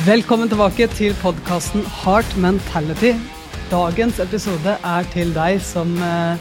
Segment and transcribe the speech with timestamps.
[0.00, 3.10] Velkommen tilbake til podkasten Heart Mentality.
[3.68, 6.38] Dagens episode er til deg som eh,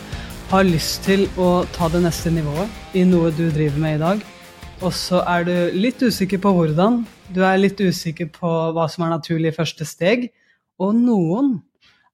[0.47, 4.21] har lyst til å ta det neste nivået i noe du driver med i dag.
[4.79, 7.01] Og så er du litt usikker på hvordan.
[7.35, 10.29] Du er litt usikker på hva som er naturlig første steg.
[10.79, 11.57] Og noen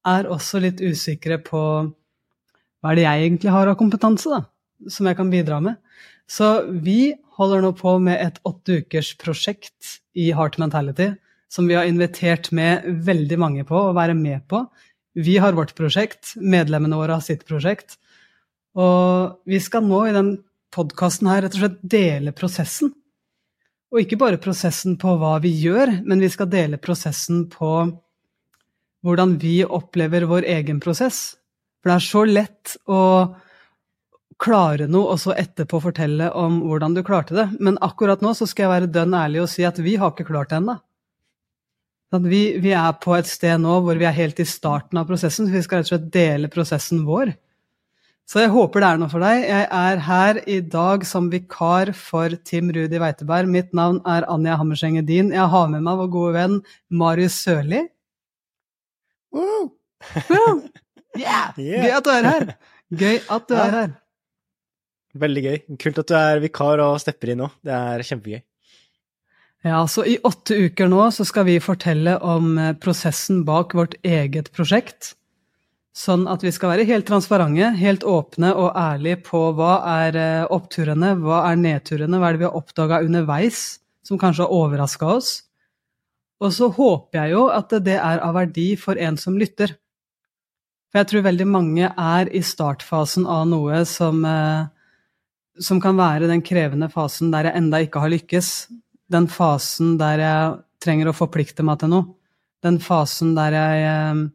[0.02, 4.42] er også litt usikre på hva er det jeg egentlig har av kompetanse, da,
[4.90, 5.78] som jeg kan bidra med.
[6.26, 11.12] Så vi holder nå på med et åtte ukers prosjekt i Heart Mentality
[11.56, 14.66] som vi har invitert med veldig mange på å være med på.
[15.16, 17.96] Vi har vårt prosjekt, medlemmene våre har sitt prosjekt.
[18.76, 20.34] Og vi skal nå i den
[20.76, 22.92] podkasten her rett og slett dele prosessen.
[23.94, 27.72] Og ikke bare prosessen på hva vi gjør, men vi skal dele prosessen på
[29.06, 31.38] hvordan vi opplever vår egen prosess.
[31.80, 33.02] For det er så lett å
[34.42, 37.48] klare noe, og så etterpå fortelle om hvordan du klarte det.
[37.64, 40.28] Men akkurat nå så skal jeg være dønn ærlig og si at vi har ikke
[40.28, 40.76] klart det ennå.
[42.14, 45.48] Vi, vi, er på et sted nå hvor vi er helt i starten av prosessen,
[45.48, 47.34] så vi skal rett og slett dele prosessen vår.
[48.26, 49.44] Så jeg håper det er noe for deg.
[49.46, 53.52] Jeg er her i dag som vikar for Tim Rudi Weiteberg.
[53.54, 55.30] Mitt navn er Anja Hammerseng Edin.
[55.36, 56.56] Jeg har med meg vår gode venn
[56.90, 57.84] Marius Sørli.
[59.36, 59.68] Woo!
[61.20, 61.54] yeah.
[61.54, 62.50] Gøy at du er her!
[62.96, 63.94] Gøy at du er her.
[65.26, 65.58] Veldig gøy.
[65.82, 67.52] Kult at du er vikar og stepper inn nå.
[67.66, 68.42] Det er kjempegøy.
[69.66, 73.96] Ja, så I åtte uker nå så skal vi fortelle om eh, prosessen bak vårt
[74.06, 75.16] eget prosjekt.
[75.96, 80.44] Sånn at vi skal være helt transparente, helt åpne og ærlige på hva er eh,
[80.54, 83.64] oppturene, hva er nedturene, hva er det vi har oppdaga underveis
[84.06, 85.34] som kanskje har overraska oss.
[86.46, 89.74] Og så håper jeg jo at det er av verdi for en som lytter.
[90.94, 94.70] For jeg tror veldig mange er i startfasen av noe som, eh,
[95.58, 98.58] som kan være den krevende fasen der jeg enda ikke har lykkes.
[99.12, 102.16] Den fasen der jeg trenger å forplikte meg til noe.
[102.66, 104.26] Den fasen der jeg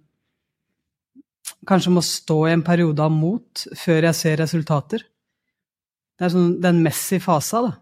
[1.69, 5.05] kanskje må stå i en periode av mot før jeg ser resultater.
[6.19, 7.73] Det er sånn den Messi-fasa, da.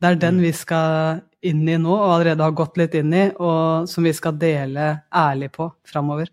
[0.00, 0.44] Det er den mm.
[0.46, 4.12] vi skal inn i nå, og allerede har gått litt inn i, og som vi
[4.16, 6.28] skal dele ærlig på framover.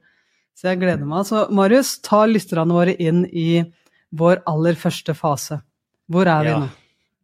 [0.58, 1.26] Så jeg gleder meg.
[1.28, 3.62] Så Marius, ta lytterne våre inn i
[4.18, 5.60] vår aller første fase.
[6.12, 6.60] Hvor er vi ja.
[6.64, 6.70] nå?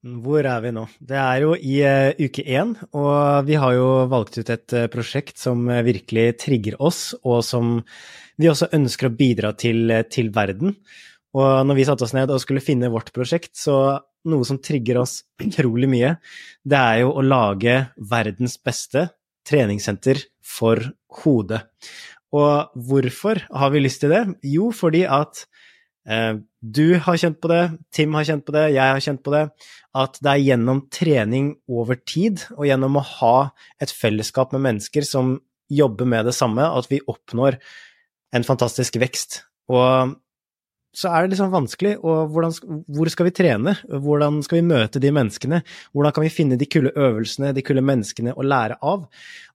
[0.04, 0.82] Hvor er vi nå?
[1.00, 4.90] Det er jo i uh, uke én, og vi har jo valgt ut et uh,
[4.92, 7.78] prosjekt som uh, virkelig trigger oss, og som
[8.36, 10.76] vi også ønsker å bidra til, til verden.
[11.40, 13.78] Og når vi satte oss ned og skulle finne vårt prosjekt, så
[14.28, 16.18] noe som trigger oss utrolig mye,
[16.68, 17.80] det er jo å lage
[18.12, 19.08] verdens beste
[19.48, 20.84] treningssenter for
[21.24, 21.64] hodet.
[22.36, 24.26] Og hvorfor har vi lyst til det?
[24.52, 25.46] Jo, fordi at
[26.04, 27.62] du har kjent på det,
[27.96, 29.44] Tim har kjent på det, jeg har kjent på det,
[29.96, 33.38] at det er gjennom trening over tid og gjennom å ha
[33.84, 35.38] et fellesskap med mennesker som
[35.72, 37.60] jobber med det samme, at vi oppnår
[38.36, 39.44] en fantastisk vekst.
[39.72, 40.18] Og
[40.94, 41.96] så er det liksom vanskelig.
[42.06, 42.54] Og hvordan,
[42.94, 43.76] hvor skal vi trene?
[43.90, 45.64] Hvordan skal vi møte de menneskene?
[45.94, 49.08] Hvordan kan vi finne de kule øvelsene, de kule menneskene å lære av?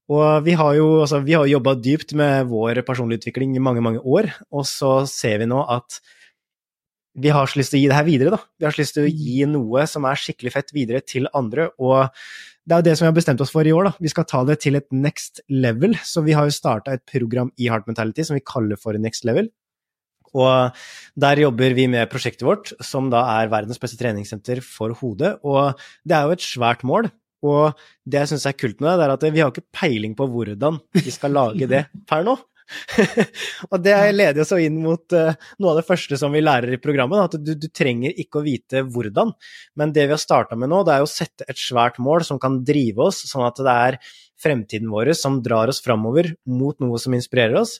[0.08, 4.30] Og vi har jo altså, jobba dypt med vår personlige utvikling i mange, mange år,
[4.50, 6.00] og så ser vi nå at
[7.18, 8.42] vi har så lyst til å gi det her videre, da.
[8.58, 11.70] Vi har så lyst til å gi noe som er skikkelig fett videre til andre,
[11.82, 12.14] og
[12.68, 13.94] det er jo det som vi har bestemt oss for i år, da.
[14.04, 15.96] Vi skal ta det til et next level.
[16.04, 19.24] Så vi har jo starta et program i Heart Mentality som vi kaller for Next
[19.24, 19.48] Level.
[20.36, 20.76] Og
[21.16, 25.38] der jobber vi med prosjektet vårt, som da er verdens beste treningssenter for hodet.
[25.48, 27.08] Og det er jo et svært mål.
[27.48, 30.28] Og det jeg syns er kult med det, er at vi har ikke peiling på
[30.28, 32.36] hvordan vi skal lage det per nå.
[33.70, 36.80] og det leder oss inn mot uh, noe av det første som vi lærer i
[36.82, 39.32] programmet, at du, du trenger ikke å vite hvordan,
[39.78, 42.40] men det vi har starta med nå, det er å sette et svært mål som
[42.42, 44.00] kan drive oss, sånn at det er
[44.38, 47.78] fremtiden vår som drar oss framover mot noe som inspirerer oss.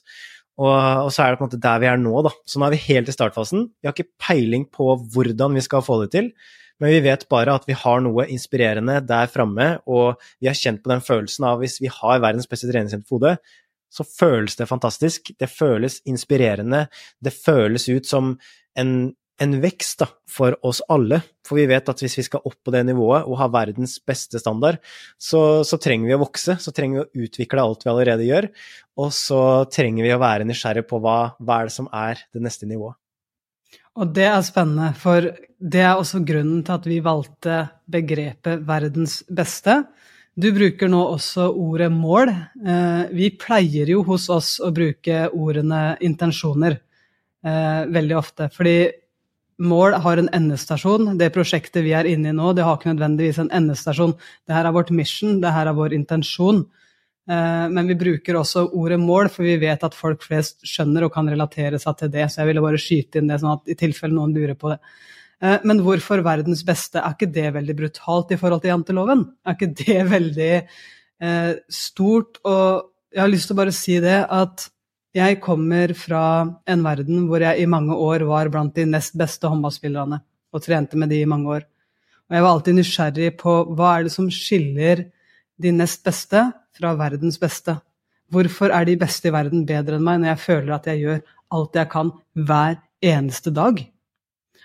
[0.59, 2.33] Og, og, så er det på en måte der vi er nå, da.
[2.43, 3.69] Så nå er vi helt i startfasen.
[3.79, 6.33] Vi har ikke peiling på hvordan vi skal få det til,
[6.79, 10.83] men vi vet bare at vi har noe inspirerende der framme, og vi har kjent
[10.83, 13.37] på den følelsen av hvis vi har verdens beste treningssenter på hodet,
[13.89, 15.31] så føles det fantastisk.
[15.39, 16.85] Det føles inspirerende.
[17.19, 18.35] Det føles ut som
[18.77, 18.93] en,
[19.41, 21.21] en vekst da, for oss alle.
[21.47, 24.41] For vi vet at hvis vi skal opp på det nivået og ha verdens beste
[24.41, 24.77] standard,
[25.17, 26.59] så, så, trenger vi å vokse.
[26.61, 28.49] Så trenger vi å utvikle alt vi allerede gjør.
[29.01, 29.43] Og så
[29.73, 32.99] trenger vi å være nysgjerrig på hva, hva er det som er det neste nivået.
[33.99, 35.25] Og det er spennende, for
[35.59, 37.55] det er også grunnen til at vi valgte
[37.89, 39.81] begrepet 'verdens beste'.
[40.39, 42.29] Du bruker nå også ordet mål.
[42.31, 46.77] Eh, vi pleier jo hos oss å bruke ordene intensjoner
[47.43, 48.47] eh, veldig ofte.
[48.53, 48.77] Fordi
[49.59, 51.17] mål har en endestasjon.
[51.19, 54.15] Det prosjektet vi er inne i nå, det har ikke nødvendigvis en endestasjon.
[54.47, 56.63] Det her er vårt mission, det her er vår intensjon.
[57.27, 61.15] Eh, men vi bruker også ordet mål, for vi vet at folk flest skjønner og
[61.17, 62.29] kan relatere seg til det.
[62.29, 64.79] Så jeg ville bare skyte inn det, sånn at i tilfelle noen lurer på det.
[65.39, 66.99] Eh, men hvorfor verdens beste?
[66.99, 69.23] Er ikke det veldig brutalt i forhold til janteloven?
[69.45, 72.41] Er ikke det veldig eh, stort?
[72.43, 74.67] Og jeg har lyst til å bare si det at
[75.17, 76.23] jeg kommer fra
[76.69, 80.19] en verden hvor jeg i mange år var blant de nest beste håndballspillerne
[80.53, 81.65] og trente med de i mange år.
[82.29, 85.07] Og jeg var alltid nysgjerrig på hva er det som skiller
[85.59, 86.43] de nest beste
[86.77, 87.79] fra verdens beste.
[88.29, 91.23] Hvorfor er de beste i verden bedre enn meg når jeg føler at jeg gjør
[91.57, 93.81] alt jeg kan hver eneste dag?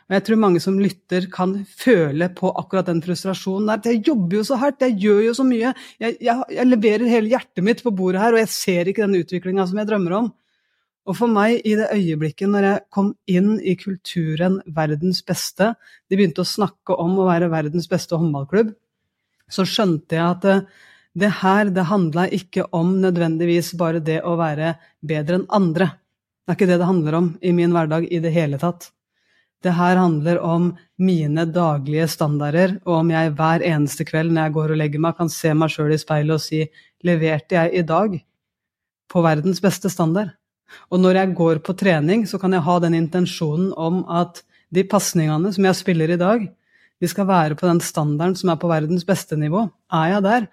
[0.04, 3.94] Og jeg tror mange som lytter, kan føle på akkurat den frustrasjonen der.
[3.94, 5.72] Jeg jobber jo så hardt, jeg gjør jo så mye.
[6.02, 9.22] Jeg, jeg, jeg leverer hele hjertet mitt på bordet her, og jeg ser ikke den
[9.22, 10.32] utviklinga som jeg drømmer om.
[11.04, 15.72] Og for meg, i det øyeblikket når jeg kom inn i kulturen verdens beste,
[16.08, 18.72] de begynte å snakke om å være verdens beste håndballklubb,
[19.52, 20.56] så skjønte jeg at det,
[21.20, 24.74] det her, det handla ikke om nødvendigvis bare det å være
[25.04, 25.92] bedre enn andre.
[26.44, 28.88] Det er ikke det det handler om i min hverdag i det hele tatt.
[29.64, 34.54] Det her handler om mine daglige standarder, og om jeg hver eneste kveld når jeg
[34.56, 36.64] går og legger meg, kan se meg sjøl i speilet og si
[37.04, 38.18] leverte jeg i dag
[39.08, 40.34] på verdens beste standard?
[40.92, 44.42] Og når jeg går på trening, så kan jeg ha den intensjonen om at
[44.74, 46.44] de pasningene som jeg spiller i dag,
[47.00, 49.66] de skal være på den standarden som er på verdens beste nivå.
[49.92, 50.48] Er jeg der?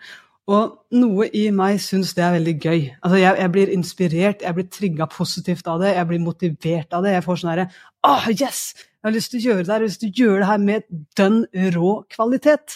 [0.52, 2.80] Og noe i meg syns det er veldig gøy.
[3.02, 7.06] Altså jeg, jeg, blir inspirert, jeg blir trigga positivt av det, jeg blir motivert av
[7.06, 7.14] det.
[7.18, 7.68] Jeg får sånn herre
[8.08, 8.72] oh, yes!
[9.02, 10.50] Jeg har lyst til å gjøre det her, jeg har lyst til å gjøre det
[10.52, 10.84] her med
[11.18, 11.40] dønn
[11.74, 12.76] rå kvalitet.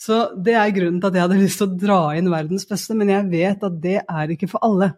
[0.00, 2.96] Så det er grunnen til at jeg hadde lyst til å dra inn verdens beste,
[2.98, 4.90] men jeg vet at det er ikke for alle.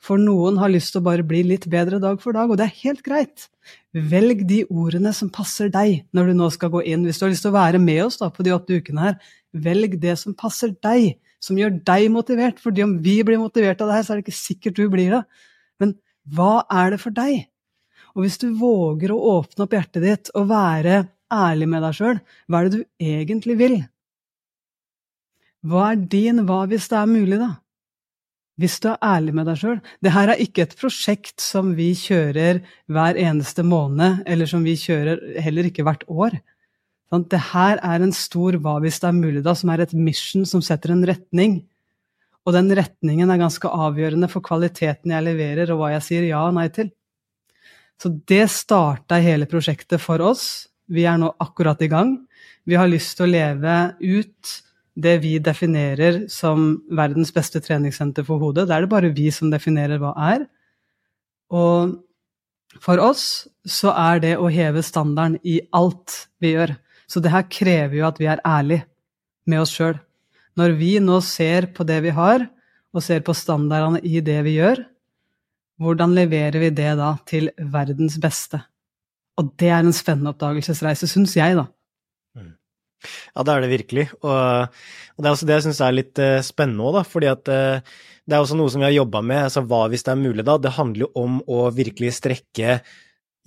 [0.00, 2.66] For noen har lyst til å bare bli litt bedre dag for dag, og det
[2.66, 3.48] er helt greit.
[3.92, 7.04] Velg de ordene som passer deg når du nå skal gå inn.
[7.08, 9.18] Hvis du har lyst til å være med oss da, på de åtte ukene her,
[9.52, 12.60] velg det som passer deg, som gjør deg motivert.
[12.64, 15.16] Fordi om vi blir motivert av det her, så er det ikke sikkert du blir
[15.18, 15.22] det.
[15.80, 15.96] Men
[16.32, 17.49] hva er det for deg?
[18.16, 22.20] Og hvis du våger å åpne opp hjertet ditt og være ærlig med deg sjøl,
[22.50, 23.80] hva er det du egentlig vil?
[25.66, 27.50] Hva er din hva hvis det er mulig, da?
[28.60, 29.78] Hvis du er ærlig med deg sjøl.
[30.04, 32.60] Det her er ikke et prosjekt som vi kjører
[32.92, 36.36] hver eneste måned, eller som vi kjører heller ikke hvert år.
[37.10, 40.44] Det her er en stor hva hvis det er mulig, da, som er et mission
[40.46, 41.62] som setter en retning.
[42.46, 46.44] Og den retningen er ganske avgjørende for kvaliteten jeg leverer, og hva jeg sier ja
[46.46, 46.92] og nei til.
[48.00, 50.66] Så det starta hele prosjektet for oss.
[50.88, 52.16] Vi er nå akkurat i gang.
[52.64, 54.54] Vi har lyst til å leve ut
[55.00, 58.66] det vi definerer som verdens beste treningssenter for hodet.
[58.68, 60.46] Det er det bare vi som definerer hva er.
[61.52, 61.98] Og
[62.80, 63.24] for oss
[63.68, 66.76] så er det å heve standarden i alt vi gjør.
[67.10, 68.86] Så det her krever jo at vi er ærlige
[69.50, 69.98] med oss sjøl.
[70.58, 72.46] Når vi nå ser på det vi har,
[72.90, 74.82] og ser på standardene i det vi gjør,
[75.80, 78.60] hvordan leverer vi det da til verdens beste?
[79.40, 81.64] Og det er en spennende oppdagelsesreise, syns jeg, da.
[82.36, 82.52] Mm.
[83.32, 84.06] Ja, det er det virkelig.
[84.20, 84.80] Og,
[85.16, 87.04] og det er også det jeg syns er litt uh, spennende òg, da.
[87.08, 89.46] Fordi at uh, det er også noe som vi har jobba med.
[89.48, 90.58] Altså hva hvis det er mulig, da?
[90.60, 92.80] Det handler jo om å virkelig strekke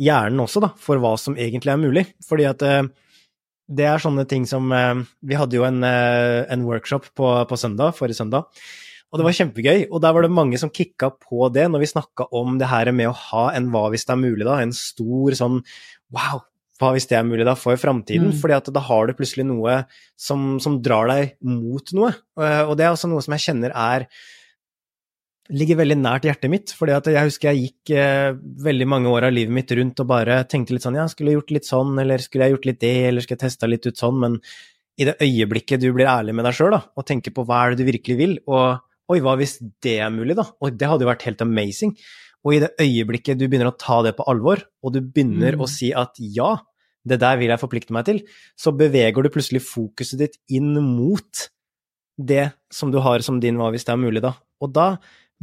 [0.01, 2.07] hjernen også, da, for hva som egentlig er mulig.
[2.25, 2.81] Fordi at uh,
[3.69, 8.19] det er sånne ting som Vi hadde jo en, en workshop på, på søndag, forrige
[8.19, 8.49] søndag
[9.13, 11.91] og det var kjempegøy, og der var det mange som kicka på det når vi
[11.91, 14.57] snakka om det her med å ha en hva hvis det er mulig, da.
[14.63, 15.59] En stor sånn
[16.15, 16.41] wow,
[16.81, 18.31] hva hvis det er mulig da, for framtiden?
[18.33, 18.39] Mm.
[18.41, 19.83] fordi at da har du plutselig noe
[20.17, 22.09] som, som, drar deg mot noe.
[22.65, 24.07] Og det er også noe som jeg kjenner er
[25.53, 26.73] ligger veldig nært hjertet mitt.
[26.73, 30.09] fordi at jeg husker jeg gikk eh, veldig mange år av livet mitt rundt og
[30.09, 32.79] bare tenkte litt sånn ja, skulle jeg gjort litt sånn, eller skulle jeg gjort litt
[32.81, 34.39] det, eller skulle jeg testa litt ut sånn, men
[34.97, 37.83] i det øyeblikket du blir ærlig med deg sjøl og tenker på hva er det
[37.83, 38.81] du virkelig vil, og
[39.11, 40.45] Oi, hva hvis det er mulig, da?
[40.63, 41.95] Og det hadde jo vært helt amazing.
[42.43, 45.63] Og i det øyeblikket du begynner å ta det på alvor, og du begynner mm.
[45.63, 46.55] å si at ja,
[47.07, 48.21] det der vil jeg forplikte meg til,
[48.59, 51.47] så beveger du plutselig fokuset ditt inn mot
[52.19, 54.35] det som du har som din hva hvis det er mulig, da.
[54.63, 54.87] Og da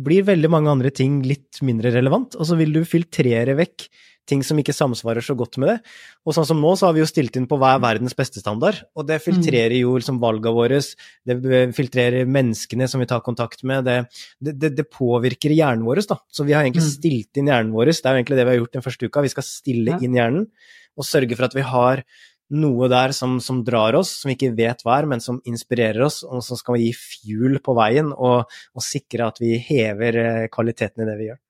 [0.01, 3.89] blir veldig mange andre ting litt mindre relevant, og så vil du filtrere vekk
[4.31, 5.77] ting som ikke samsvarer så godt med det.
[6.25, 8.43] Og sånn som nå, så har vi jo stilt inn på hva er verdens beste
[8.43, 10.81] standard, og det filtrerer jo liksom valgene våre,
[11.27, 11.39] det
[11.77, 16.21] filtrerer menneskene som vi tar kontakt med, det, det, det påvirker hjernen vår, da.
[16.31, 16.91] Så vi har egentlig mm.
[16.95, 19.27] stilt inn hjernen vår, det er jo egentlig det vi har gjort den første uka,
[19.27, 20.51] vi skal stille inn hjernen
[20.99, 22.03] og sørge for at vi har
[22.51, 26.03] noe der som, som, drar oss, som vi ikke vet hva er, men som inspirerer
[26.07, 30.49] oss, og som skal gi fuel på veien og, og sikre at vi hever eh,
[30.53, 31.41] kvaliteten i det vi gjør.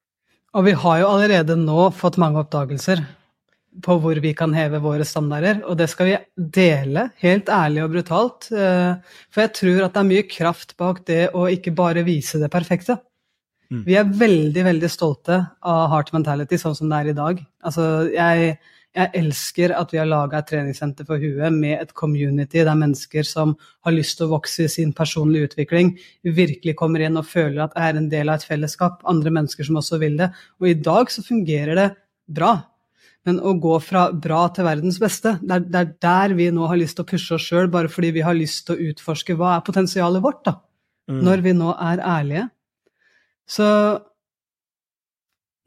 [0.57, 3.07] Og vi har jo allerede nå fått mange oppdagelser.
[3.87, 6.17] på hvor vi kan heve våre standarder, og det skal vi
[6.57, 8.49] dele, helt ærlig og brutalt.
[8.51, 8.97] Eh,
[9.31, 12.51] for jeg tror at det er mye kraft bak det å ikke bare vise det
[12.51, 12.99] perfekte.
[13.71, 13.85] Mm.
[13.87, 17.45] Vi er veldig, veldig stolte av Heart Mentality sånn som det er i dag.
[17.63, 18.59] Altså, jeg,
[18.97, 23.27] jeg elsker at vi har laga et treningssenter for huet med et community der mennesker
[23.27, 23.53] som
[23.87, 25.93] har lyst til å vokse i sin personlige utvikling,
[26.27, 29.05] virkelig kommer inn og føler at det er en del av et fellesskap.
[29.11, 30.33] Andre mennesker som også vil det.
[30.59, 31.89] Og i dag så fungerer det
[32.27, 32.57] bra.
[33.29, 36.67] Men å gå fra bra til verdens beste, det er, det er der vi nå
[36.71, 39.37] har lyst til å pushe oss sjøl, bare fordi vi har lyst til å utforske
[39.37, 40.57] hva er potensialet vårt, da.
[41.11, 41.21] Mm.
[41.27, 42.47] Når vi nå er ærlige.
[43.51, 43.67] Så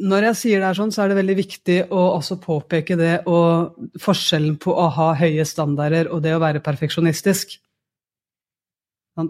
[0.02, 3.14] når jeg sier det er sånn, så er det veldig viktig å også påpeke det
[3.30, 7.60] og forskjellen på å ha høye standarder og det å være perfeksjonistisk.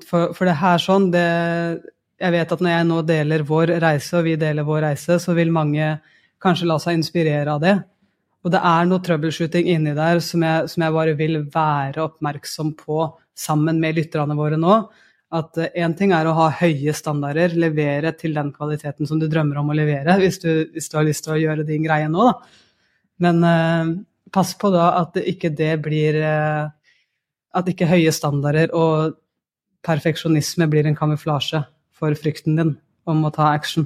[0.07, 1.27] For, for det her sånn, det
[2.23, 5.33] Jeg vet at når jeg nå deler vår reise, og vi deler vår reise, så
[5.35, 5.97] vil mange
[6.39, 7.73] kanskje la seg inspirere av det.
[8.45, 12.73] Og det er noe troubleshooting inni der som jeg, som jeg bare vil være oppmerksom
[12.79, 14.77] på sammen med lytterne våre nå.
[15.33, 19.25] At én eh, ting er å ha høye standarder, levere til den kvaliteten som du
[19.31, 22.09] drømmer om å levere, hvis du, hvis du har lyst til å gjøre din greie
[22.11, 22.61] nå, da.
[23.23, 23.91] Men eh,
[24.33, 26.63] pass på da at ikke det blir eh,
[27.53, 29.19] At ikke høye standarder og
[29.85, 31.59] perfeksjonisme blir en kamuflasje
[31.93, 32.71] for frykten din
[33.05, 33.85] om å ta action.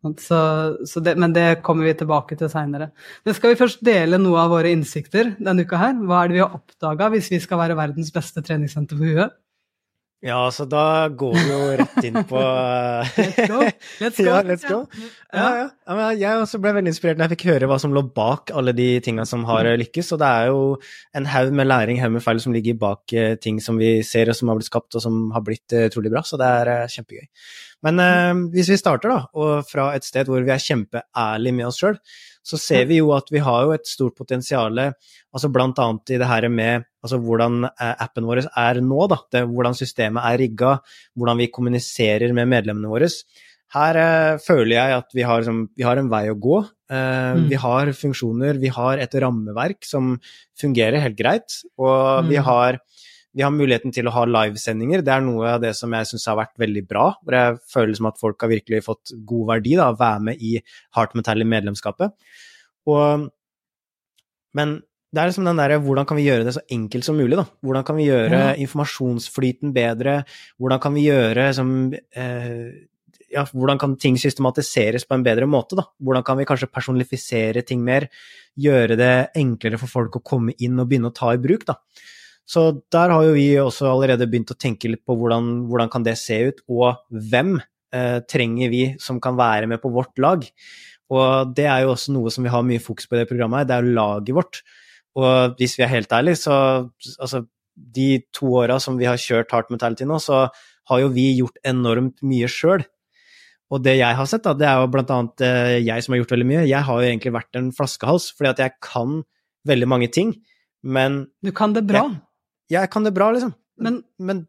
[0.00, 0.38] Så,
[0.86, 2.92] så det, men det kommer vi tilbake til seinere.
[3.26, 5.98] Men skal vi først dele noe av våre innsikter denne uka her?
[5.98, 9.34] Hva er det vi har oppdaga hvis vi skal være verdens beste treningssenter for huet?
[10.20, 12.40] Ja, så da går vi jo rett inn på
[13.16, 13.60] Let's go!
[14.02, 14.26] Let's go.
[14.26, 14.82] ja, let's go.
[15.32, 15.68] Ja, ja.
[15.96, 18.74] ja jeg også ble veldig inspirert når jeg fikk høre hva som lå bak alle
[18.76, 19.78] de tingene som har mm.
[19.80, 20.12] lykkes.
[20.12, 20.60] Og det er jo
[21.16, 24.28] en haug med læring, haug med feil som ligger bak eh, ting som vi ser
[24.28, 26.20] og som har blitt skapt og som har blitt uh, utrolig bra.
[26.26, 27.24] Så det er uh, kjempegøy.
[27.86, 31.70] Men eh, hvis vi starter da, og fra et sted hvor vi er kjempeærlige med
[31.70, 31.98] oss sjøl,
[32.46, 36.18] så ser vi jo at vi har jo et stort potensial, altså blant annet i
[36.20, 40.40] det her med altså hvordan eh, appen vår er nå, da, det, hvordan systemet er
[40.40, 40.74] rigga,
[41.16, 43.08] hvordan vi kommuniserer med medlemmene våre.
[43.74, 46.58] Her eh, føler jeg at vi har, som, vi har, en vei å gå.
[46.90, 47.46] Eh, mm.
[47.52, 50.16] Vi har funksjoner, vi har et rammeverk som
[50.60, 51.60] fungerer helt greit.
[51.78, 52.32] Og mm.
[52.32, 52.80] vi har
[53.36, 55.04] vi har muligheten til å ha livesendinger.
[55.06, 57.06] Det er noe av det som jeg syns har vært veldig bra.
[57.22, 60.42] Hvor jeg føler som at folk har virkelig fått god verdi av å være med
[60.42, 60.56] i
[60.96, 62.16] Heart Metal i medlemskapet.
[62.90, 63.28] Og,
[64.58, 67.38] men det er liksom den derre hvordan kan vi gjøre det så enkelt som mulig,
[67.38, 67.46] da?
[67.66, 68.52] Hvordan kan vi gjøre ja.
[68.62, 70.20] informasjonsflyten bedre?
[70.58, 72.68] Hvordan kan vi gjøre som eh,
[73.30, 75.86] ja, hvordan kan ting systematiseres på en bedre måte, da?
[76.02, 78.06] Hvordan kan vi kanskje personifisere ting mer?
[78.58, 81.78] Gjøre det enklere for folk å komme inn og begynne å ta i bruk, da.
[82.48, 86.06] Så der har jo vi også allerede begynt å tenke litt på hvordan, hvordan kan
[86.06, 87.56] det se ut, og hvem
[87.94, 90.46] eh, trenger vi som kan være med på vårt lag.
[91.10, 93.68] Og det er jo også noe som vi har mye fokus på i det programmet,
[93.68, 94.62] det er jo laget vårt.
[95.18, 96.54] Og hvis vi er helt ærlige, så
[97.18, 97.44] altså
[97.74, 100.46] de to åra som vi har kjørt Heart Mentality nå, så
[100.90, 102.84] har jo vi gjort enormt mye sjøl.
[103.70, 106.22] Og det jeg har sett, da, det er jo blant annet eh, jeg som har
[106.22, 106.64] gjort veldig mye.
[106.66, 109.20] Jeg har jo egentlig vært en flaskehals, fordi at jeg kan
[109.68, 110.34] veldig mange ting,
[110.82, 112.06] men Du kan det bra?
[112.08, 112.22] Jeg,
[112.70, 113.52] jeg kan det bra, liksom.
[113.80, 114.44] Men, men,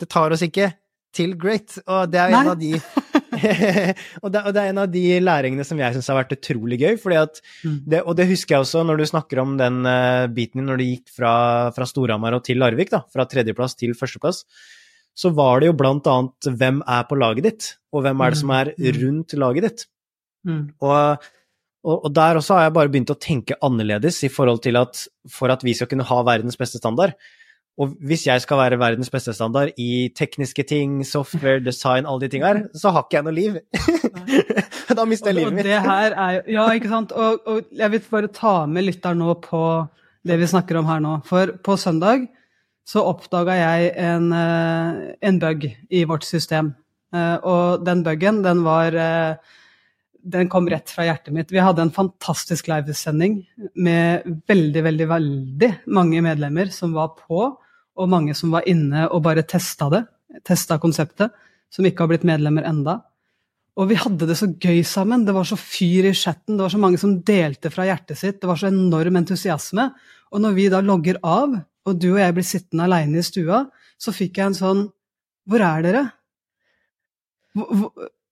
[0.00, 0.70] det tar oss ikke
[1.14, 1.76] til great.
[1.84, 2.72] Og det er en av de
[4.22, 6.80] og, det, og, det, er en av de læringene som jeg syns har vært utrolig
[6.80, 6.94] gøy.
[7.00, 7.78] fordi at mm.
[7.92, 10.86] det, Og det husker jeg også når du snakker om den uh, biten når du
[10.86, 11.32] gikk fra,
[11.76, 14.44] fra Storhamar og til Larvik, da, fra tredjeplass til førsteplass.
[15.18, 18.40] Så var det jo blant annet hvem er på laget ditt, og hvem er det
[18.40, 18.80] som er mm.
[18.80, 19.00] Mm.
[19.02, 19.86] rundt laget ditt.
[20.48, 20.62] Mm.
[20.80, 21.26] Og,
[21.84, 25.02] og, og, der også har jeg bare begynt å tenke annerledes i forhold til at
[25.28, 27.18] for at vi skal kunne ha verdens beste standard,
[27.80, 32.28] og hvis jeg skal være verdens beste standard i tekniske ting, software, design, alle de
[32.34, 33.56] tingene her, så har ikke jeg noe liv.
[34.98, 35.64] da mister jeg livet mitt.
[35.64, 37.14] Og det her er jo, ja, ikke sant.
[37.16, 39.62] Og, og jeg vil bare ta med lytteren nå på
[40.28, 41.14] det vi snakker om her nå.
[41.28, 42.28] For på søndag
[42.90, 46.74] så oppdaga jeg en, eh, en, bug i vårt system.
[47.14, 49.56] Eh, og den bugen, den var eh,
[50.20, 51.52] den kom rett fra hjertet mitt.
[51.52, 53.40] Vi hadde en fantastisk livesending
[53.80, 57.48] med veldig, veldig, veldig mange medlemmer som var på
[58.00, 60.04] og mange som var inne og bare testa det,
[60.46, 61.32] testa konseptet,
[61.70, 63.00] som ikke har blitt medlemmer enda.
[63.78, 65.24] Og vi hadde det så gøy sammen.
[65.24, 68.40] Det var så fyr i chatten, det var så mange som delte fra hjertet sitt,
[68.42, 69.90] det var så enorm entusiasme.
[70.30, 71.54] Og når vi da logger av,
[71.88, 73.64] og du og jeg blir sittende aleine i stua,
[74.00, 74.88] så fikk jeg en sånn
[75.48, 76.02] Hvor er dere?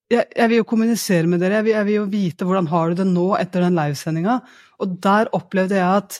[0.09, 3.01] Jeg, vil jo kommunisere med dere, jeg vil, jeg vil jo vite hvordan har du
[3.01, 4.37] det nå etter den livesendinga.
[4.79, 6.19] Og der opplevde jeg at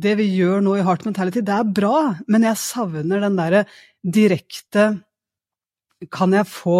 [0.00, 1.96] det vi gjør nå i Heart Mentality, det er bra,
[2.30, 3.64] men jeg savner den derre
[4.02, 4.88] direkte
[6.12, 6.78] Kan jeg få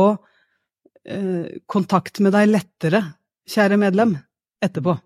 [1.09, 3.01] eh, kontakt med deg lettere,
[3.49, 4.17] kjære medlem,
[4.61, 4.99] etterpå?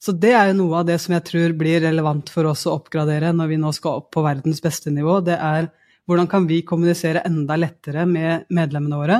[0.00, 2.78] Så det er jo noe av det som jeg tror blir relevant for oss å
[2.78, 5.18] oppgradere når vi nå skal opp på verdens beste nivå.
[5.26, 5.68] Det er
[6.08, 9.18] hvordan kan vi kommunisere enda lettere med medlemmene våre?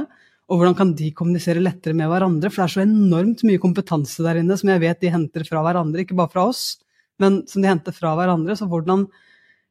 [0.50, 2.50] Og hvordan kan de kommunisere lettere med hverandre?
[2.50, 5.62] For det er så enormt mye kompetanse der inne som jeg vet de henter fra
[5.62, 6.80] hverandre, ikke bare fra oss,
[7.20, 8.56] men som de henter fra hverandre.
[8.58, 9.06] Så hvordan,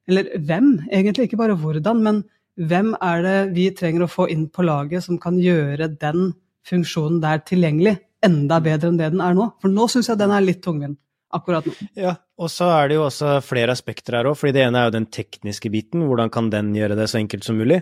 [0.10, 2.22] eller hvem, egentlig, ikke bare hvordan, men
[2.60, 6.32] hvem er det vi trenger å få inn på laget som kan gjøre den
[6.68, 8.00] funksjonen der tilgjengelig?
[8.26, 9.50] enda bedre enn det den er nå.
[9.62, 11.00] For nå syns jeg den er litt tungvint
[11.36, 11.76] akkurat nå.
[12.00, 14.88] Ja, og så er det jo også flere aspekter her òg, fordi det ene er
[14.88, 17.82] jo den tekniske biten, hvordan kan den gjøre det så enkelt som mulig.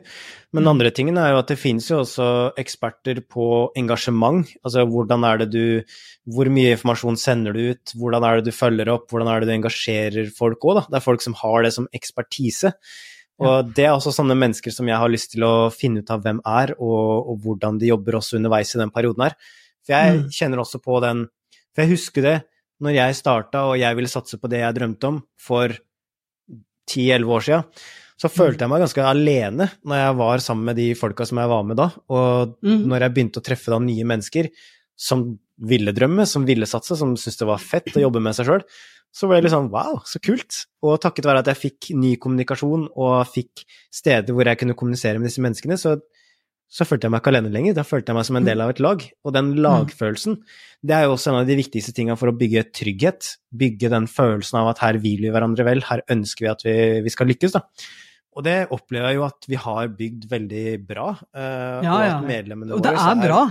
[0.49, 0.71] Men den mm.
[0.71, 3.47] andre tingen er jo at det finnes jo også eksperter på
[3.77, 5.65] engasjement, altså hvordan er det du
[6.27, 9.47] Hvor mye informasjon sender du ut, hvordan er det du følger opp, hvordan er det
[9.47, 10.83] du engasjerer folk òg, da.
[10.89, 12.73] Det er folk som har det som ekspertise.
[13.37, 16.25] Og det er også sånne mennesker som jeg har lyst til å finne ut av
[16.25, 19.37] hvem er, og, og hvordan de jobber også underveis i den perioden her.
[19.85, 20.29] For jeg mm.
[20.33, 21.27] kjenner også på den
[21.71, 22.37] For jeg husker det
[22.83, 25.73] når jeg starta og jeg ville satse på det jeg drømte om for
[26.87, 27.61] 10-11 år sia,
[28.17, 31.51] så følte jeg meg ganske alene når jeg var sammen med de folka som jeg
[31.51, 31.89] var med da.
[32.09, 32.85] Og mm.
[32.89, 34.49] når jeg begynte å treffe da nye mennesker
[34.97, 35.27] som
[35.69, 38.63] ville drømme, som ville satse, som syntes det var fett å jobbe med seg sjøl,
[39.13, 40.63] så ble det liksom wow, så kult.
[40.85, 45.21] Og takket være at jeg fikk ny kommunikasjon og fikk steder hvor jeg kunne kommunisere
[45.21, 45.97] med disse menneskene, så
[46.67, 47.77] så følte jeg meg ikke alene lenger.
[47.77, 49.03] Da følte jeg meg som en del av et lag.
[49.23, 49.61] Og den mm.
[49.63, 50.35] lagfølelsen,
[50.83, 53.29] det er jo også en av de viktigste tingene for å bygge trygghet.
[53.55, 56.75] Bygge den følelsen av at her vil vi hverandre vel, her ønsker vi at vi,
[57.05, 57.63] vi skal lykkes, da.
[58.37, 61.07] Og det opplever jeg jo at vi har bygd veldig bra.
[61.33, 62.17] Uh, ja, ja.
[62.19, 63.41] Og, og det er bra!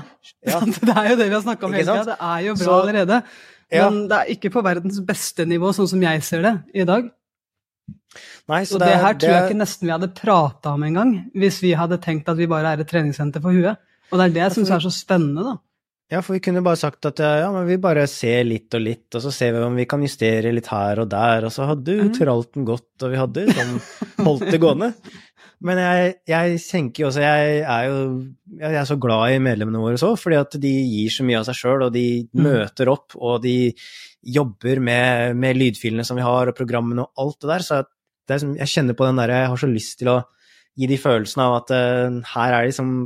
[0.47, 0.61] Ja.
[0.91, 2.13] det er jo det vi har snakka om hele tida.
[2.13, 3.21] Det er jo bra så, allerede.
[3.73, 4.07] Men ja.
[4.13, 7.09] det er ikke på verdens beste nivå, sånn som jeg ser det i dag.
[8.49, 11.12] Nei, så, så det, det, her tror jeg ikke nesten vi hadde prata om engang,
[11.37, 13.83] hvis vi hadde tenkt at vi bare er et treningssenter for huet.
[14.11, 15.57] Og det er det jeg syns er så spennende, da.
[16.07, 19.09] Ja, for vi kunne bare sagt at ja, men vi bare ser litt og litt,
[19.11, 21.97] og så ser vi om vi kan justere litt her og der, og så hadde
[21.99, 23.81] jo tralten gått, og vi hadde sånn
[24.28, 24.93] holdt det gående.
[25.66, 28.00] Men jeg, jeg tenker jo også Jeg er jo
[28.61, 31.47] jeg er så glad i medlemmene våre så, fordi at de gir så mye av
[31.49, 32.43] seg sjøl, og de mm.
[32.45, 33.56] møter opp, og de
[34.26, 37.67] jobber med, med, lydfilene som vi har, og programmene og alt det der.
[37.67, 37.82] Så
[38.26, 40.23] det som, jeg kjenner på den der Jeg har så lyst til å
[40.76, 42.97] gi de følelsene av at uh, her er det liksom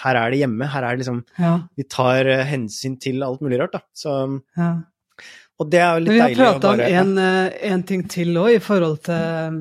[0.00, 0.68] her er det hjemme.
[0.70, 1.52] Her er det liksom ja.
[1.76, 3.82] Vi tar uh, hensyn til alt mulig rart, da.
[3.94, 4.16] Så
[4.58, 4.70] ja.
[5.60, 7.82] Og det er jo litt deilig å bare Vi har prata om en, uh, en,
[7.86, 9.60] ting til òg, i forhold til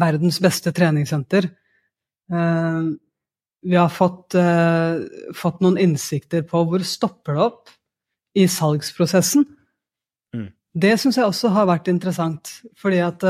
[0.00, 1.48] verdens beste treningssenter.
[2.30, 4.36] vi har fått,
[5.34, 7.72] fått noen innsikter på hvor stopper det opp
[8.38, 9.48] i salgsprosessen.
[10.70, 13.24] Det syns jeg også har vært interessant, fordi at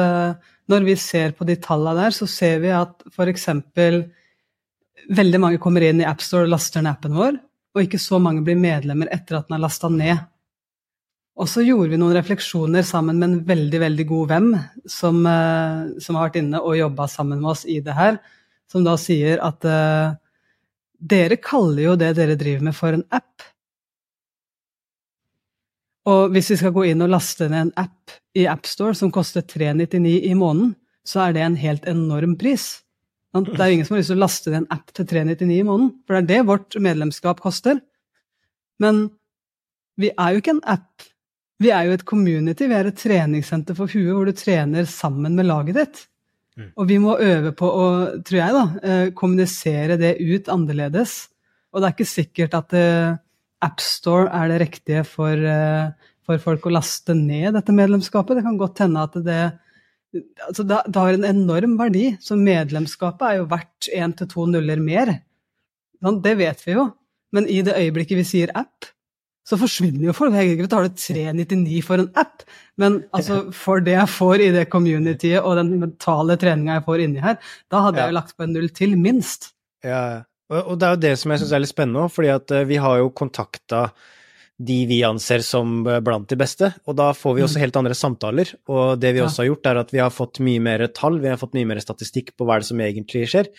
[0.71, 3.47] når vi ser på de tallene der, så ser vi at f.eks.
[5.21, 7.39] veldig mange kommer inn i AppStore og laster ned appen vår,
[7.75, 10.21] og ikke så mange blir medlemmer etter at den er lasta ned.
[11.41, 14.51] Og så gjorde vi noen refleksjoner sammen med en veldig veldig god venn
[14.85, 18.19] som, uh, som har vært inne og jobba sammen med oss i det her,
[18.71, 20.13] som da sier at uh,
[21.01, 23.47] dere kaller jo det dere driver med, for en app.
[26.11, 29.45] Og hvis vi skal gå inn og laste ned en app i AppStore som koster
[29.47, 30.75] 399 i måneden,
[31.07, 32.81] så er det en helt enorm pris.
[33.31, 35.67] Det er ingen som har lyst til å laste ned en app til 399 i
[35.67, 37.79] måneden, for det er det vårt medlemskap koster.
[38.83, 39.07] Men
[40.01, 41.09] vi er jo ikke en app.
[41.61, 45.37] Vi er jo et community, vi er et treningssenter for huet hvor du trener sammen
[45.37, 46.05] med laget ditt.
[46.57, 46.71] Mm.
[46.75, 47.89] Og vi må øve på å,
[48.27, 51.21] tror jeg, da, eh, kommunisere det ut annerledes.
[51.71, 53.19] Og det er ikke sikkert at uh,
[53.65, 55.91] AppStore er det riktige for uh,
[56.31, 58.39] for folk å laste ned dette medlemskapet.
[58.39, 59.41] Det kan godt hende at det
[60.49, 62.07] altså det, det, har en enorm verdi.
[62.23, 65.17] Så medlemskapet er jo verdt én til to nuller mer.
[66.01, 66.89] Sånn, det vet vi jo.
[67.35, 68.89] Men i det øyeblikket vi sier app,
[69.47, 70.35] så forsvinner jo folk.
[70.35, 72.43] Jeg kan ikke betale 399 for en app,
[72.81, 77.05] men altså, for det jeg får i det communityet og den mentale treninga jeg får
[77.07, 77.39] inni her,
[77.71, 78.07] da hadde ja.
[78.07, 79.53] jeg jo lagt på en null til, minst.
[79.87, 82.33] Ja, Ja, og det er jo det som jeg syns er litt spennende òg, fordi
[82.35, 83.89] at eh, vi har jo kontakta
[84.61, 86.73] de vi anser som eh, blant de beste.
[86.91, 87.65] Og da får vi også mm.
[87.65, 88.55] helt andre samtaler.
[88.71, 91.31] Og det vi også har gjort, er at vi har fått mye mer tall, vi
[91.33, 93.53] har fått mye mer statistikk på hva det som egentlig skjer.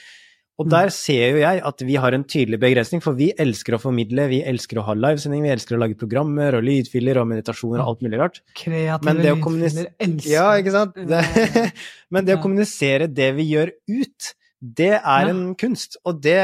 [0.60, 0.73] Og mm.
[0.73, 4.27] der ser jo jeg at vi har en tydelig begrensning, for vi elsker å formidle,
[4.30, 7.93] vi elsker å ha livesending, vi elsker å lage programmer og lydfiler og meditasjoner og
[7.93, 8.43] alt mulig rart.
[8.60, 11.01] Kreative lydfiler, elsker Ja, ikke sant?
[11.10, 11.23] Det,
[12.13, 15.32] men det å kommunisere det vi gjør ut, det er ja.
[15.34, 15.97] en kunst.
[16.06, 16.39] Og det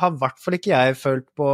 [0.00, 1.48] har i hvert fall ikke jeg følt på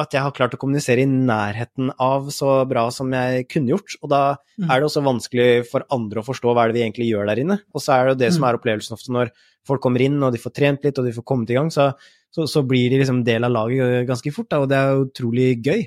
[0.00, 3.96] at jeg har klart å kommunisere i nærheten av så bra som jeg kunne gjort.
[4.00, 4.68] Og da mm.
[4.68, 7.42] er det også vanskelig for andre å forstå hva er det vi egentlig gjør der
[7.42, 7.58] inne.
[7.74, 8.36] Og så er det jo det mm.
[8.38, 9.32] som er opplevelsen ofte når
[9.66, 11.90] folk kommer inn og de får trent litt og de får kommet i gang, så,
[12.32, 15.50] så, så blir de liksom del av laget ganske fort, da, og det er utrolig
[15.60, 15.84] gøy.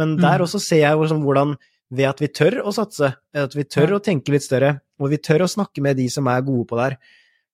[0.00, 0.46] Men der mm.
[0.48, 1.56] også ser jeg liksom hvordan
[1.92, 3.98] ved at vi tør å satse, at vi tør Ja.
[3.98, 6.78] å tenke litt større, og vi tør å snakke med de som er gode på
[6.78, 6.96] det her.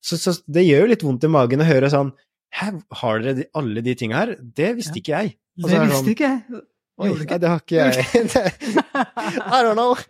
[0.01, 2.13] Så, så det gjør jo litt vondt i magen å høre sånn
[2.55, 2.71] Hæ,
[3.03, 4.31] har dere de, alle de tinga her?
[4.41, 5.01] Det visste Ja.
[5.03, 5.35] ikke jeg.
[5.59, 6.63] Og så Det visste sånn, ikke jeg.
[6.99, 7.93] Oi, nei, det har ikke jeg.
[9.55, 9.95] I don't know.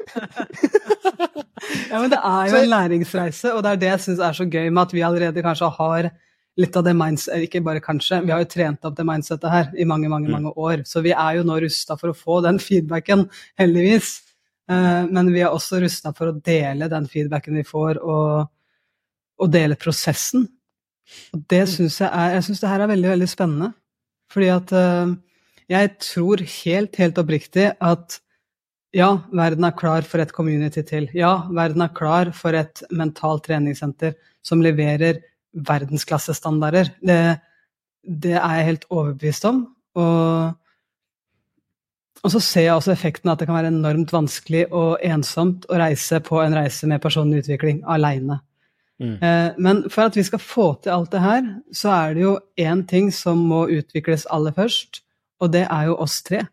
[1.91, 4.47] Ja, men det er jo en læringsreise, og det er det jeg syns er så
[4.49, 6.09] gøy med at vi allerede kanskje har
[6.59, 9.69] litt av det mindset, ikke bare kanskje, vi har jo trent opp det mindsettet her
[9.79, 10.33] i mange, mange, Mm.
[10.39, 10.85] mange år.
[10.87, 14.21] Så vi er jo nå rusta for å få den feedbacken, heldigvis.
[14.71, 18.49] Eh, Men vi er også rusta for å dele den feedbacken vi får, og,
[19.39, 20.47] og dele prosessen.
[21.35, 23.73] Og det syns jeg er Jeg syns det her er veldig, veldig spennende.
[24.33, 25.15] Fordi at eh,
[25.69, 28.21] jeg tror helt, helt oppriktig at
[28.97, 31.09] ja, verden er klar for et community til.
[31.17, 35.21] Ja, verden er klar for et mentalt treningssenter som leverer
[35.53, 36.95] verdensklassestandarder.
[37.05, 37.19] Det,
[38.03, 39.61] det er jeg helt overbevist om.
[39.99, 40.57] Og,
[42.25, 45.81] og så ser jeg også effekten at det kan være enormt vanskelig og ensomt å
[45.81, 48.41] reise på en reise med personlig utvikling aleine.
[48.99, 49.17] Mm.
[49.23, 52.39] Eh, Men for at vi skal få til alt det her, så er det jo
[52.59, 55.03] én ting som må utvikles aller først,
[55.41, 56.47] og det er jo oss tre.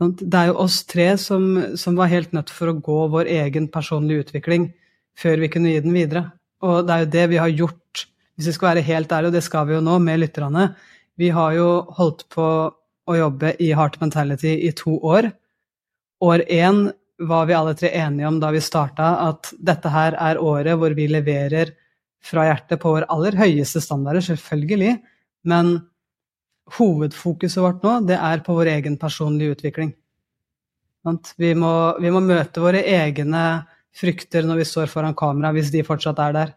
[0.00, 3.68] Det er jo oss tre som, som var helt nødt for å gå vår egen
[3.72, 4.72] personlige utvikling
[5.18, 6.26] før vi kunne gi den videre.
[6.64, 9.36] Og det er jo det vi har gjort, hvis vi skal være helt ærlige, og
[9.36, 10.72] det skal vi jo nå med lytterne.
[11.18, 12.46] Vi har jo holdt på
[13.04, 15.30] å jobbe i Heart Mentality i to år.
[16.24, 16.88] År én
[17.28, 20.94] var vi alle tre enige om da vi starta at dette her er året hvor
[20.96, 21.72] vi leverer
[22.24, 24.96] fra hjertet på våre aller høyeste standarder, selvfølgelig.
[25.44, 25.74] Men
[26.78, 29.92] hovedfokuset vårt nå, det er på vår egen personlige utvikling.
[31.36, 33.44] Vi må, vi må møte våre egne
[33.94, 36.54] frykter når vi står foran kamera, hvis de fortsatt er der.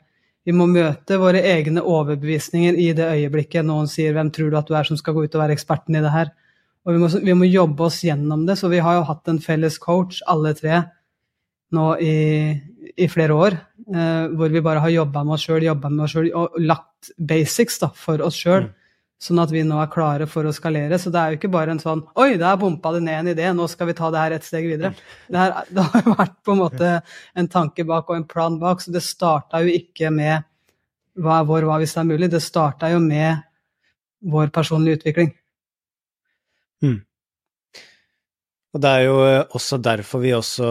[0.47, 4.67] Vi må møte våre egne overbevisninger i det øyeblikket noen sier 'Hvem tror du at
[4.67, 6.31] du er som skal gå ut og være eksperten i det her?'
[6.87, 8.55] Og vi må, vi må jobbe oss gjennom det.
[8.59, 10.81] Så vi har jo hatt en felles coach, alle tre,
[11.75, 12.15] nå i,
[12.95, 13.57] i flere år.
[13.87, 17.11] Eh, hvor vi bare har jobba med oss sjøl, jobba med oss sjøl og lagt
[17.19, 18.69] basics da, for oss sjøl.
[18.69, 18.73] Mm.
[19.27, 20.99] Sånn at vi nå er klare for å skalere.
[21.01, 23.47] Så det er jo ikke bare en sånn Oi, der bompa det ned en idé,
[23.55, 24.93] nå skal vi ta det her et steg videre.
[25.27, 26.93] Det, her, det har jo vært på en måte
[27.35, 30.45] en tanke bak og en plan bak, så det starta jo ikke med
[31.17, 33.41] hva er vår hva hvis det er mulig, det starta jo med
[34.21, 35.31] vår personlige utvikling.
[38.77, 40.69] Og det er jo eh, også derfor vi også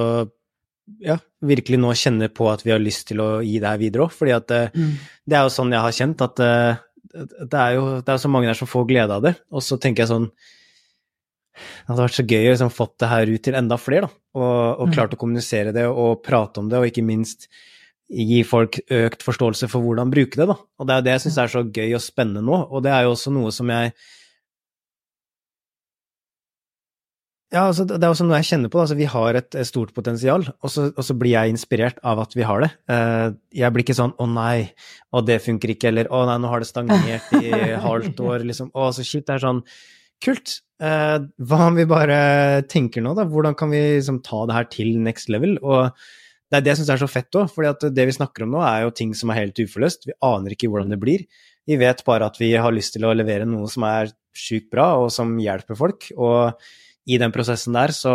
[1.02, 4.06] ja, virkelig nå kjenner på at vi har lyst til å gi det her videre
[4.06, 4.12] òg.
[4.14, 4.76] Fordi at eh,
[5.26, 6.82] det er jo sånn jeg har kjent, at eh,
[7.16, 9.34] det er jo det er så mange der som får glede av det.
[9.50, 10.28] Og så tenker jeg sånn
[11.56, 14.20] Det hadde vært så gøy å liksom fått det her ut til enda flere, da.
[14.36, 14.92] Og, og Mm.
[14.92, 17.46] klart å kommunisere det og prate om det, og ikke minst
[18.12, 20.54] gi folk økt forståelse for hvordan bruke det, da.
[20.78, 22.92] Og det er jo det jeg syns er så gøy og spennende nå, og det
[22.92, 23.94] er jo også noe som jeg
[27.54, 28.80] Ja, altså, det er også noe jeg kjenner på.
[28.82, 32.34] Altså, vi har et stort potensial, og så, og så blir jeg inspirert av at
[32.34, 32.70] vi har det.
[32.90, 33.28] Eh,
[33.60, 34.72] jeg blir ikke sånn 'å nei,
[35.14, 37.52] å det funker ikke', eller 'å nei, nå har det stagnert i
[37.86, 38.72] halvt år', liksom.
[38.74, 39.26] Å, så shit.
[39.26, 39.62] Det er sånn
[40.22, 40.60] kult.
[40.82, 43.24] Eh, hva om vi bare tenker nå, da?
[43.30, 45.54] Hvordan kan vi liksom ta det her til next level?
[45.62, 45.94] Og
[46.50, 48.62] det er det jeg syns er så fett òg, for det vi snakker om nå,
[48.62, 50.06] er jo ting som er helt uforløst.
[50.10, 51.24] Vi aner ikke hvordan det blir.
[51.66, 54.96] Vi vet bare at vi har lyst til å levere noe som er sjukt bra,
[55.00, 56.10] og som hjelper folk.
[56.18, 56.58] Og
[57.06, 58.12] i den prosessen der så,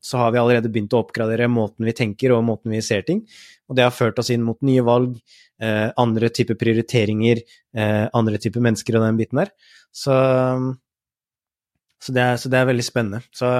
[0.00, 3.24] så har vi allerede begynt å oppgradere måten vi tenker og måten vi ser ting.
[3.68, 5.16] Og det har ført oss inn mot nye valg,
[5.60, 7.42] eh, andre typer prioriteringer,
[7.74, 9.50] eh, andre typer mennesker og den biten der.
[9.90, 10.14] Så,
[11.98, 13.22] så, det er, så det er veldig spennende.
[13.34, 13.50] Så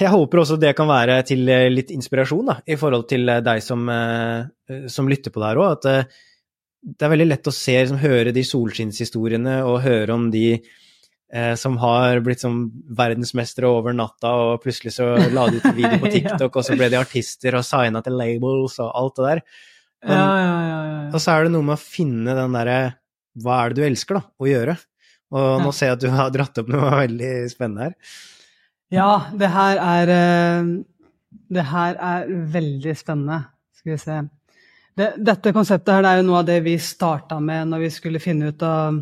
[0.00, 3.84] jeg håper også det kan være til litt inspirasjon da, i forhold til deg som,
[3.92, 5.76] eh, som lytter på det her òg.
[5.76, 6.22] At eh,
[6.84, 10.62] det er veldig lett å se, liksom, høre de solskinnshistoriene og høre om de
[11.58, 15.98] som har blitt som verdensmestere over natta, og plutselig så la de ut en video
[16.02, 19.40] på TikTok, og så ble de artister og signa til labels og alt det der.
[20.04, 21.08] Men, Ja, ja, ja, ja, ja.
[21.14, 22.76] Og så er det noe med å finne den derre
[23.40, 24.76] Hva er det du elsker, da, å gjøre?
[25.34, 25.64] Og Ja.
[25.64, 27.94] nå ser jeg at du har dratt opp noe veldig spennende her.
[28.94, 30.68] Ja, det her er eh,
[31.56, 33.40] Det her er veldig spennende.
[33.74, 34.20] Skal vi se.
[34.94, 37.90] Det, dette konseptet her det er jo noe av det vi starta med når vi
[37.96, 39.00] skulle finne ut av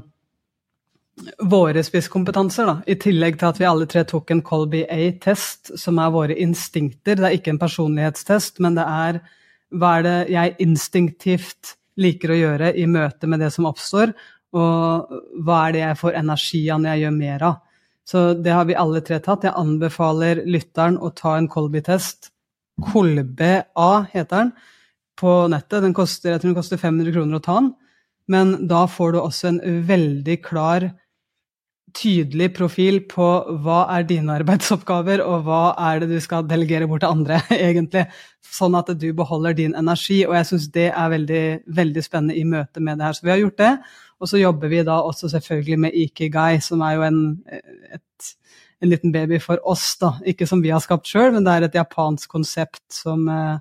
[1.38, 2.66] våre spisskompetanser.
[2.66, 2.76] Da.
[2.86, 7.18] I tillegg til at vi alle tre tok en Colby A-test, som er våre instinkter.
[7.18, 9.20] Det er ikke en personlighetstest, men det er
[9.72, 14.12] hva er det jeg instinktivt liker å gjøre i møte med det som oppstår,
[14.56, 15.12] og
[15.44, 17.60] hva er det jeg får energi av når jeg gjør mer av.
[18.08, 19.46] Så det har vi alle tre tatt.
[19.46, 22.32] Jeg anbefaler lytteren å ta en Colby-test.
[22.92, 24.50] Kolbe A heter den
[25.20, 25.84] på nettet.
[25.84, 27.70] Den koster, jeg tror den koster 500 kroner å ta den.
[28.32, 30.90] Men da får du også en veldig klar
[31.96, 33.26] tydelig profil på
[33.64, 38.06] hva er dine arbeidsoppgaver, og hva er det du skal delegere bort til andre, egentlig.
[38.52, 40.22] Sånn at du beholder din energi.
[40.28, 43.16] Og jeg syns det er veldig, veldig spennende i møte med det her.
[43.16, 43.72] Så vi har gjort det.
[44.22, 47.22] Og så jobber vi da også selvfølgelig med Ikigai, som er jo en,
[47.96, 48.28] et,
[48.84, 50.14] en liten baby for oss, da.
[50.28, 53.56] Ikke som vi har skapt sjøl, men det er et japansk konsept som, eh,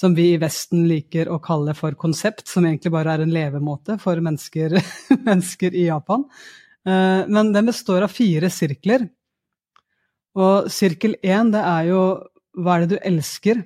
[0.00, 3.98] som vi i Vesten liker å kalle for konsept, som egentlig bare er en levemåte
[4.00, 4.78] for mennesker,
[5.28, 6.24] mennesker i Japan.
[6.86, 9.06] Eh, men den består av fire sirkler.
[10.38, 12.02] Og sirkel én, det er jo
[12.56, 13.62] hva er det du elsker?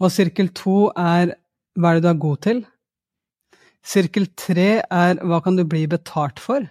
[0.00, 1.36] Og sirkel to er
[1.76, 2.62] hva er det du er god til?
[3.80, 6.64] Sirkel tre er hva kan du bli betalt for?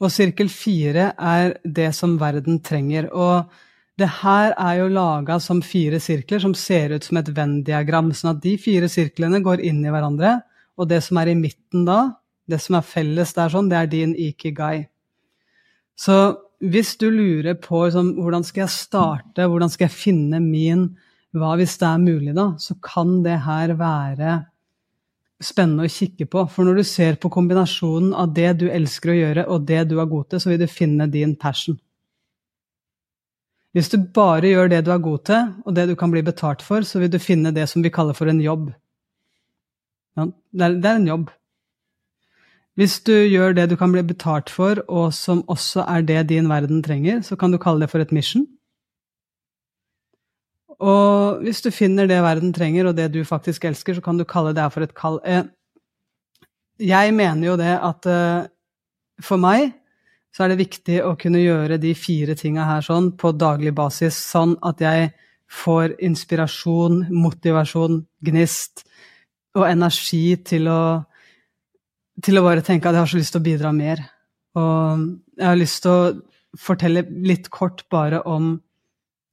[0.00, 3.10] Og sirkel fire er det som verden trenger.
[3.12, 3.50] Og
[4.00, 8.08] det her er jo laga som fire sirkler som ser ut som et Venn-diagram.
[8.16, 10.38] Sånn at de fire sirklene går inn i hverandre,
[10.80, 12.00] og det som er i midten da,
[12.48, 14.88] det som er felles der, sånn, det er din ikigai.
[15.98, 16.16] Så
[16.60, 20.88] hvis du lurer på liksom, hvordan skal jeg starte, hvordan skal jeg finne min
[21.36, 24.40] hva hvis det er mulig, da, så kan det her være
[25.40, 26.42] spennende å kikke på.
[26.52, 29.96] For når du ser på kombinasjonen av det du elsker å gjøre, og det du
[30.00, 31.78] er god til, så vil du finne din passion.
[33.76, 36.64] Hvis du bare gjør det du er god til, og det du kan bli betalt
[36.66, 38.72] for, så vil du finne det som vi kaller for en jobb.
[40.18, 41.30] Ja, det, er, en jobb.
[42.80, 46.48] Hvis du gjør det du kan bli betalt for, og som også er det din
[46.48, 48.46] verden trenger, så kan du kalle det for et mission.
[50.80, 54.24] Og hvis du finner det verden trenger, og det du faktisk elsker, så kan du
[54.24, 55.20] kalle det for et kall.
[55.28, 55.44] Eh,
[56.80, 58.48] jeg mener jo det at eh,
[59.20, 59.74] for meg
[60.32, 64.16] så er det viktig å kunne gjøre de fire tinga her sånn på daglig basis,
[64.16, 65.10] sånn at jeg
[65.50, 68.86] får inspirasjon, motivasjon, gnist
[69.58, 70.80] og energi til å,
[72.24, 74.02] til å bare tenke at jeg har så lyst til å bidra mer.
[74.58, 75.06] Og
[75.38, 78.56] jeg har lyst til å fortelle litt kort bare om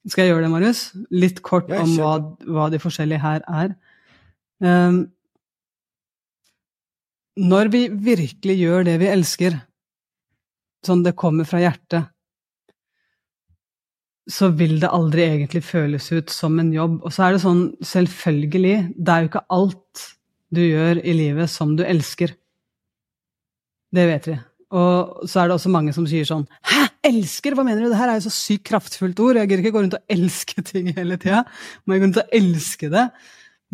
[0.08, 0.82] skal jeg gjøre det, Marius?
[1.12, 2.13] Litt kort om hva,
[2.47, 3.73] hva, de forskjellige her er.
[4.63, 5.02] Um,
[7.38, 9.58] når vi virkelig gjør det vi elsker,
[10.88, 12.08] sånn det kommer fra hjertet,
[14.28, 17.00] så vil det aldri egentlig føles ut som en jobb.
[17.04, 20.08] Og så er det sånn, selvfølgelig, det er jo ikke alt
[20.56, 22.34] du gjør i livet som du elsker.
[23.95, 24.36] Det vet vi.
[24.76, 27.56] Og så er det også mange som sier sånn Hæ, elsker?
[27.56, 27.91] Hva mener du?
[27.93, 29.39] Det her er jo så sykt kraftfullt ord.
[29.39, 31.45] Jeg gidder ikke gå rundt og elske ting hele tida.
[31.86, 33.08] Må jeg gå rundt og elske det?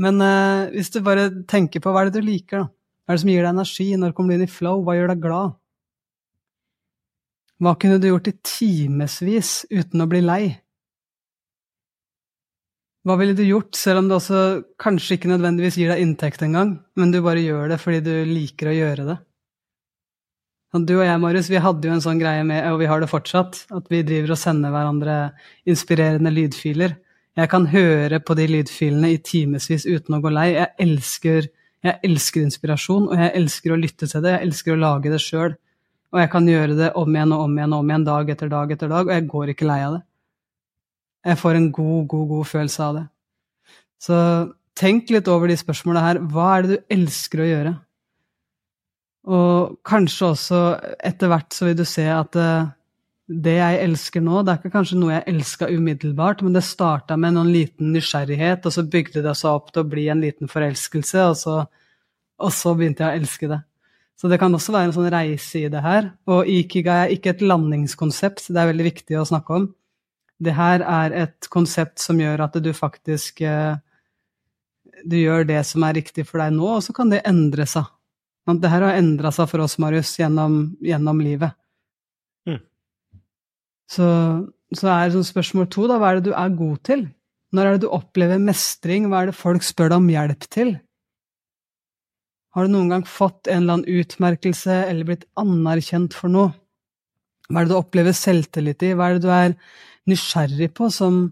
[0.04, 2.70] Men uh, hvis du bare tenker på hva er det du liker, da?
[3.04, 3.90] Hva er det som gir deg energi?
[4.00, 4.84] Når kommer du inn i flow?
[4.86, 5.58] Hva gjør deg glad?
[7.64, 10.44] Hva kunne du gjort i timevis uten å bli lei?
[13.04, 14.40] Hva ville du gjort, selv om det også
[14.80, 18.72] kanskje ikke nødvendigvis gir deg inntekt engang, men du bare gjør det fordi du liker
[18.72, 19.18] å gjøre det?
[20.74, 23.12] Du og jeg, Marius, vi hadde jo en sånn greie med, og vi har det
[23.12, 25.18] fortsatt, at vi driver og sender hverandre
[25.70, 26.96] inspirerende lydfiler.
[27.38, 30.48] Jeg kan høre på de lydfilene i timevis uten å gå lei.
[30.56, 31.52] Jeg elsker,
[31.86, 34.34] jeg elsker, inspirasjon, og jeg elsker å lytte til det.
[34.34, 35.54] Jeg elsker å lage det sjøl.
[36.14, 38.50] Og jeg kan gjøre det om igjen og om igjen og om igjen, dag etter
[38.50, 40.04] dag etter dag, og jeg går ikke lei av det.
[41.30, 43.08] Jeg får en god, god, god følelse av det.
[44.02, 44.18] Så
[44.78, 46.26] tenk litt over de spørsmålene her.
[46.34, 47.80] Hva er det du elsker å gjøre?
[49.24, 50.62] Og kanskje også
[51.04, 52.72] etter hvert så vil du se at uh,
[53.28, 57.16] det jeg elsker nå, det er ikke kanskje noe jeg elska umiddelbart, men det starta
[57.20, 60.52] med noen liten nysgjerrighet, og så bygde det seg opp til å bli en liten
[60.52, 61.62] forelskelse, og så,
[62.44, 63.62] og så begynte jeg å elske det.
[64.20, 66.12] Så det kan også være en sånn reise i det her.
[66.30, 69.72] Og ikiga er ikke et landingskonsept, det er veldig viktig å snakke om.
[70.44, 73.80] Det her er et konsept som gjør at du faktisk uh,
[75.04, 77.88] du gjør det som er riktig for deg nå, og så kan det endre seg
[78.48, 81.56] det her har endra seg for oss, Marius, gjennom, gjennom livet.
[82.50, 82.60] Mm.
[83.90, 84.08] Så,
[84.76, 87.06] så er sånn spørsmål to, da, hva er det du er god til?
[87.54, 89.08] Når er det du opplever mestring?
[89.08, 90.74] Hva er det folk spør deg om hjelp til?
[92.54, 96.52] Har du noen gang fått en eller annen utmerkelse eller blitt anerkjent for noe?
[97.50, 98.92] Hva er det du opplever selvtillit i?
[98.98, 99.56] Hva er det du er
[100.10, 101.24] nysgjerrig på som,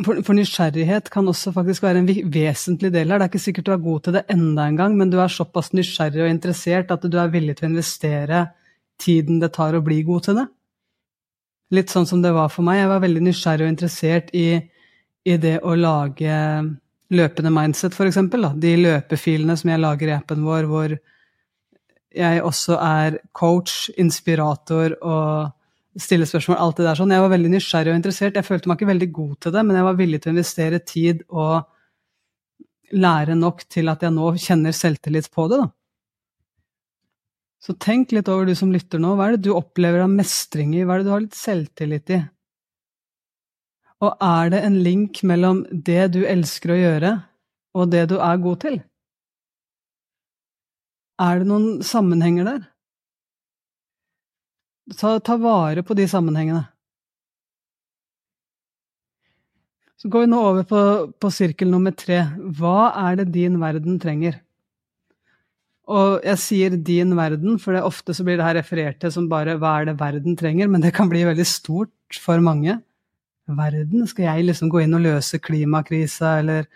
[0.00, 3.20] for, for, nysgjerrighet kan også faktisk være en vesentlig del her.
[3.20, 5.32] Det er ikke sikkert du er god til det enda en gang, men du er
[5.32, 8.46] såpass nysgjerrig og interessert at du er villig til å investere
[9.02, 10.46] tiden det tar å bli god til det.
[11.76, 12.80] Litt sånn som det var for meg.
[12.80, 14.48] Jeg var veldig nysgjerrig og interessert i,
[15.28, 16.36] i det å lage
[17.12, 18.20] løpende mindset, f.eks.
[18.60, 20.96] De løpefilene som jeg lager i appen vår, hvor
[22.12, 25.52] jeg også er coach, inspirator og
[26.00, 27.12] stille spørsmål, alt det der sånn.
[27.12, 28.38] Jeg var veldig nysgjerrig og interessert.
[28.38, 30.80] Jeg følte meg ikke veldig god til det, men jeg var villig til å investere
[30.88, 31.54] tid og
[32.92, 35.70] lære nok til at jeg nå kjenner selvtillit på det, da.
[37.62, 39.12] Så tenk litt over du som lytter nå.
[39.14, 40.82] Hva er det du opplever av mestring i?
[40.82, 42.18] Hva er det du har litt selvtillit i?
[44.02, 47.12] Og er det en link mellom det du elsker å gjøre,
[47.78, 48.80] og det du er god til?
[51.22, 52.64] Er det noen sammenhenger der?
[54.90, 56.64] Ta, ta vare på de sammenhengene.
[60.02, 60.80] Så går vi nå over på,
[61.22, 62.24] på sirkel nummer tre.
[62.58, 64.40] Hva er det din verden trenger?
[65.92, 69.28] Og jeg sier 'din verden', for det ofte så blir det her referert til som
[69.28, 72.80] bare 'hva er det verden trenger', men det kan bli veldig stort for mange.
[73.48, 74.06] Verden?
[74.06, 76.66] Skal jeg liksom gå inn og løse klimakrisa, eller,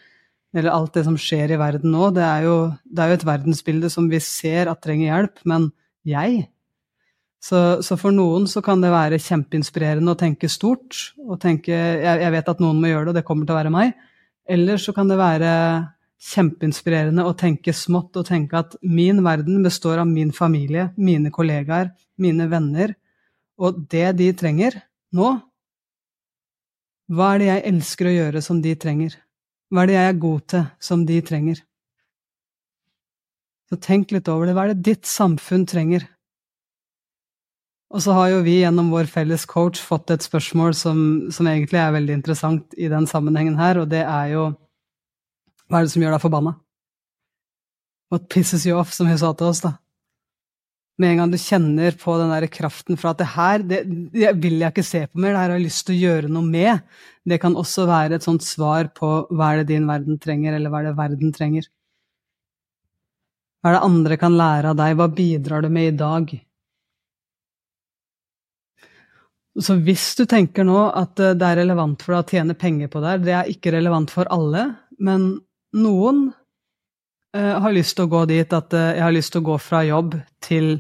[0.53, 2.11] eller alt det som skjer i verden nå?
[2.15, 5.73] Det er, jo, det er jo et verdensbilde som vi ser at trenger hjelp, men
[6.05, 6.49] jeg?
[7.47, 12.23] Så, så, for noen så kan det være kjempeinspirerende å tenke stort, og tenke jeg,
[12.25, 13.93] jeg vet at noen må gjøre det, og det kommer til å være meg.
[14.51, 15.51] Eller så kan det være
[16.27, 21.93] kjempeinspirerende å tenke smått og tenke at min verden består av min familie, mine kollegaer,
[22.19, 22.97] mine venner,
[23.63, 24.81] og det de trenger
[25.17, 25.37] nå
[27.07, 29.15] Hva er det jeg elsker å gjøre som de trenger?
[29.71, 31.63] Hva er det jeg er god til som de trenger?
[33.71, 34.57] Så tenk litt over det.
[34.57, 36.05] Hva er det ditt samfunn trenger?
[37.95, 40.99] Og så har jo vi gjennom vår felles coach fått et spørsmål som,
[41.31, 44.47] som egentlig er veldig interessant i den sammenhengen her, og det er jo
[45.67, 46.53] hva er det som gjør deg forbanna?
[48.13, 49.77] What pisses you off, som hun sa til oss, da.
[50.97, 53.83] Med en gang du kjenner på den der kraften fra at det her det,
[54.15, 56.31] det vil jeg ikke se på mer, det her har jeg lyst til å gjøre
[56.33, 56.87] noe med,
[57.29, 60.73] det kan også være et sånt svar på hva er det din verden trenger, eller
[60.73, 61.69] hva er det verden trenger.
[63.61, 66.33] Hva er det andre kan lære av deg, hva bidrar du med i dag?
[69.57, 73.01] Så hvis du tenker nå at det er relevant for deg å tjene penger på
[73.01, 74.67] det her, det er ikke relevant for alle,
[75.01, 75.31] men
[75.77, 76.27] noen
[77.37, 79.57] eh, har lyst til å gå dit at eh, jeg har lyst til å gå
[79.63, 80.77] fra jobb til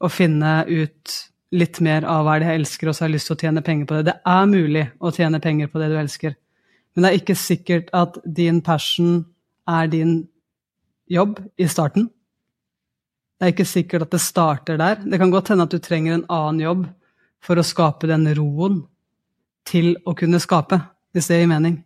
[0.00, 1.18] å finne ut
[1.54, 3.64] litt mer av hva det jeg elsker, og så har jeg lyst til å tjene
[3.66, 4.08] penger på det.
[4.08, 6.34] Det er mulig å tjene penger på det du elsker,
[6.94, 9.22] men det er ikke sikkert at din passion
[9.68, 10.18] er din
[11.12, 12.08] jobb i starten.
[13.36, 15.00] Det er ikke sikkert at det starter der.
[15.04, 16.84] Det kan godt hende at du trenger en annen jobb
[17.44, 18.82] for å skape den roen
[19.68, 20.78] til å kunne skape,
[21.14, 21.78] hvis det gir mening.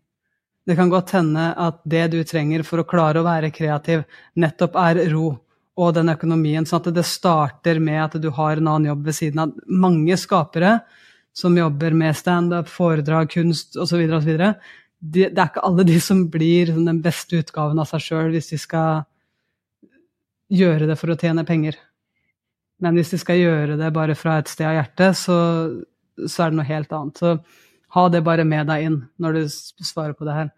[0.68, 4.02] Det kan godt hende at det du trenger for å klare å være kreativ,
[4.36, 5.30] nettopp er ro
[5.78, 6.66] og den økonomien.
[6.66, 9.54] Sånn at det starter med at du har en annen jobb ved siden av.
[9.64, 10.80] Mange skapere
[11.36, 14.32] som jobber med standup, foredrag, kunst osv., osv.
[14.98, 18.50] De, det er ikke alle de som blir den beste utgaven av seg sjøl hvis
[18.50, 19.04] de skal
[20.50, 21.78] gjøre det for å tjene penger.
[22.82, 25.38] Men hvis de skal gjøre det bare fra et sted av hjertet, så,
[26.24, 27.18] så er det noe helt annet.
[27.18, 27.34] Så
[27.96, 30.50] ha det bare med deg inn når du svarer på det her.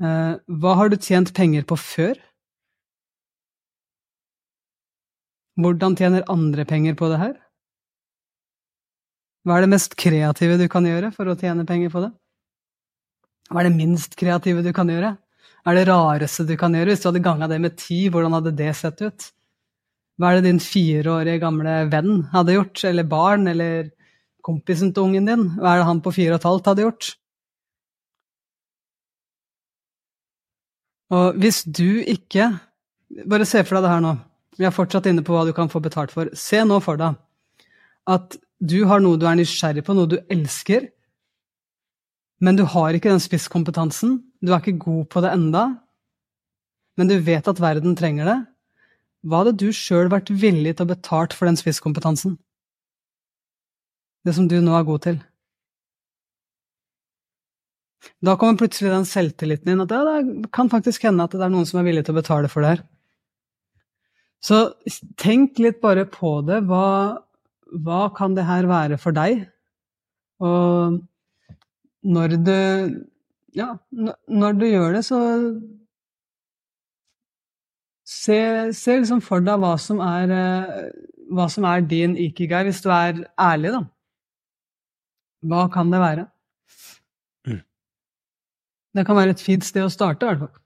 [0.00, 2.16] Eh, hva har du tjent penger på før?
[5.60, 7.34] Hvordan tjener andre penger på det her?
[9.44, 12.10] Hva er det mest kreative du kan gjøre for å tjene penger på det?
[13.50, 15.16] Hva er det minst kreative du kan gjøre?
[15.60, 16.92] Hva er det rareste du kan gjøre?
[16.92, 19.28] Hvis du hadde ganga det med ti, hvordan hadde det sett ut?
[20.20, 22.82] Hva er det din fireårige gamle venn hadde gjort?
[22.84, 23.48] Eller barn?
[23.48, 23.88] Eller
[24.44, 25.46] kompisen til ungen din?
[25.56, 27.08] Hva er det han på fire og et halvt hadde gjort?
[31.10, 32.52] Og hvis du ikke
[33.26, 34.12] Bare se for deg det her nå.
[34.54, 36.28] Vi er fortsatt inne på hva du kan få betalt for.
[36.38, 37.16] Se nå for deg
[38.06, 40.86] at du har noe du er nysgjerrig på, noe du elsker,
[42.44, 44.18] men du har ikke den spisskompetansen.
[44.40, 45.64] Du er ikke god på det enda,
[46.96, 48.38] men du vet at verden trenger det.
[49.26, 52.38] Hva hadde du sjøl vært villig til å betalt for den spisskompetansen?
[54.24, 55.18] Det som du nå er god til.
[58.24, 61.52] Da kommer plutselig den selvtilliten inn at ja, det kan faktisk hende at det er
[61.52, 62.82] noen som er villig til å betale for det her.
[64.40, 64.60] Så
[65.20, 66.62] tenk litt bare på det.
[66.68, 67.20] Hva,
[67.84, 69.44] hva kan det her være for deg?
[70.40, 71.00] Og
[72.08, 72.58] når du
[73.58, 75.18] Ja, når du gjør det, så
[78.10, 78.36] Se,
[78.74, 80.32] se liksom for deg hva som, er,
[81.30, 83.84] hva som er din ikigai, hvis du er ærlig, da.
[85.50, 86.26] Hva kan det være?
[88.96, 90.56] Det kan være et fint sted å starte, i hvert fall.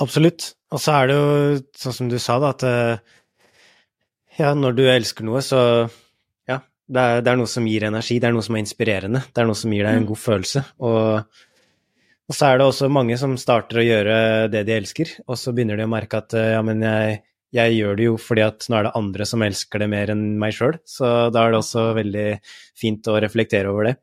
[0.00, 0.50] Absolutt.
[0.72, 1.28] Og så er det jo
[1.78, 2.96] sånn som du sa, da, at eh,
[4.40, 5.60] ja, når du elsker noe, så
[6.48, 9.22] ja, det er, det er, noe som gir energi, det er noe som er inspirerende,
[9.30, 10.08] det er noe som gir deg en mm.
[10.10, 10.64] god følelse.
[10.88, 11.44] Og,
[12.26, 14.18] og så er det også mange som starter å gjøre
[14.52, 17.20] det de elsker, og så begynner de å merke at ja, men jeg,
[17.54, 20.28] jeg gjør det jo fordi at nå er det andre som elsker det mer enn
[20.42, 22.28] meg sjøl, så da er det også veldig
[22.78, 23.96] fint å reflektere over det.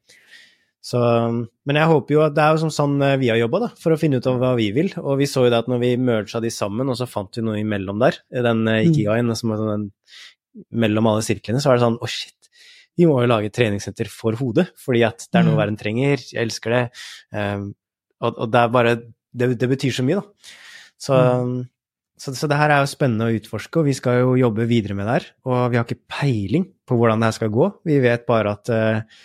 [0.83, 3.99] Så, men jeg håper jo at det er jo sånn vi har jobba, for å
[3.99, 4.89] finne ut av hva vi vil.
[4.99, 7.43] Og vi så jo det at når vi merga de sammen, og så fant vi
[7.45, 8.89] noe imellom der, den mm.
[8.89, 9.85] ikigaien som er sånn
[10.83, 12.35] mellom alle sirklene, så er det sånn å, oh shit,
[12.99, 15.61] vi må jo lage et treningssenter for hodet, fordi at det er noe mm.
[15.63, 16.83] verden trenger, jeg elsker det.
[18.21, 20.51] Og, og, det er bare det, det, betyr så mye, da.
[21.01, 21.55] Så, mm.
[22.21, 24.97] så, så, det her er jo spennende å utforske, og vi skal jo jobbe videre
[24.97, 25.29] med det her.
[25.49, 27.69] Og vi har ikke peiling på hvordan det her skal gå.
[27.89, 29.23] Vi vet bare at uh,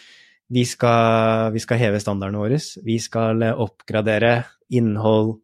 [0.55, 2.61] vi, skal, vi skal heve standardene våre.
[2.87, 4.41] Vi skal oppgradere
[4.75, 5.39] innhold,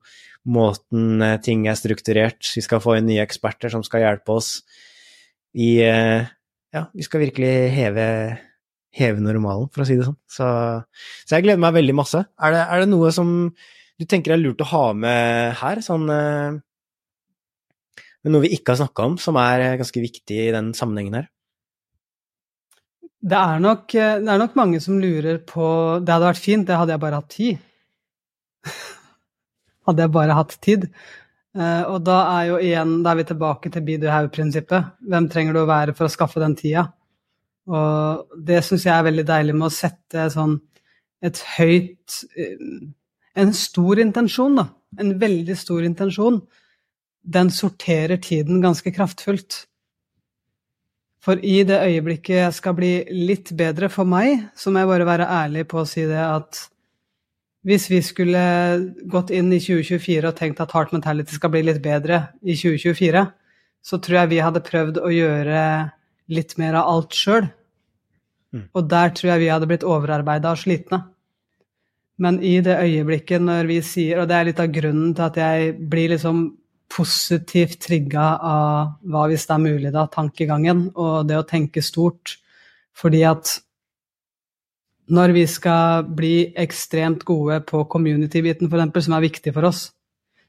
[0.45, 2.45] måten eh, ting er strukturert.
[2.53, 4.59] Vi skal få inn nye eksperter som skal hjelpe oss
[5.57, 6.26] i uh,
[6.74, 8.07] ja, vi skal virkelig heve,
[8.95, 10.18] heve, normalen, for å si det sånn.
[10.30, 10.47] Så,
[11.24, 12.22] så jeg gleder meg veldig masse.
[12.38, 13.32] Er det, er det, noe som
[13.99, 16.62] du tenker er lurt å ha med her, sånn eh,
[18.24, 21.26] Noe vi ikke har snakka om, som er ganske viktig i den sammenhengen her?
[23.20, 25.66] Det er, nok, det er nok mange som lurer på
[26.01, 27.61] Det hadde vært fint, det hadde jeg bare hatt tid.
[29.90, 30.88] hadde jeg bare hatt tid.
[31.92, 34.88] Og da er jo igjen, da er vi tilbake til be do have-prinsippet.
[35.05, 36.88] Hvem trenger du å være for å skaffe den tida?
[37.71, 40.59] Og det syns jeg er veldig deilig med å sette sånn
[41.25, 42.91] et høyt uh,
[43.35, 44.69] En stor intensjon, da.
[45.03, 46.37] En veldig stor intensjon.
[47.27, 49.65] Den sorterer tiden ganske kraftfullt.
[51.25, 55.09] For i det øyeblikket jeg skal bli litt bedre for meg, så må jeg bare
[55.09, 56.61] være ærlig på å si det at
[57.65, 58.45] hvis vi skulle
[59.11, 63.25] gått inn i 2024 og tenkt at Heart Mentality skal bli litt bedre i 2024,
[63.85, 65.62] så tror jeg vi hadde prøvd å gjøre
[66.33, 67.49] litt mer av alt sjøl.
[68.55, 68.68] Mm.
[68.72, 71.03] Og der tror jeg vi hadde blitt overarbeida og slitne.
[72.22, 75.41] Men i det øyeblikket når vi sier, og det er litt av grunnen til at
[75.41, 76.45] jeg blir liksom
[76.95, 82.37] positivt trigga av hva hvis det er mulig, da, tankegangen, og det å tenke stort.
[82.95, 83.57] Fordi at
[85.11, 89.89] når vi skal bli ekstremt gode på community-biten, f.eks., som er viktig for oss,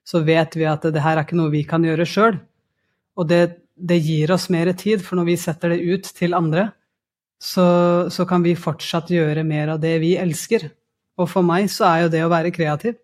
[0.06, 2.38] så vet vi at det her er ikke noe vi kan gjøre sjøl.
[3.18, 3.42] Og det,
[3.76, 6.70] det, gir oss mer tid, for når vi setter det ut til andre,
[7.42, 7.66] så,
[8.12, 10.70] så, kan vi fortsatt gjøre mer av det vi elsker.
[11.20, 12.96] Og for meg så er jo det å være kreativ.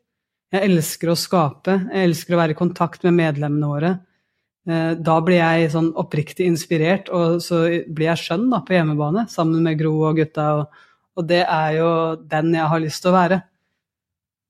[0.52, 3.92] Jeg elsker å skape, jeg elsker å være i kontakt med medlemmene våre.
[4.68, 9.28] Eh, da blir jeg sånn oppriktig inspirert, og så blir jeg skjønn da, på hjemmebane
[9.32, 10.48] sammen med Gro og gutta.
[10.62, 11.90] og og det er jo
[12.32, 13.40] den jeg har lyst til å være.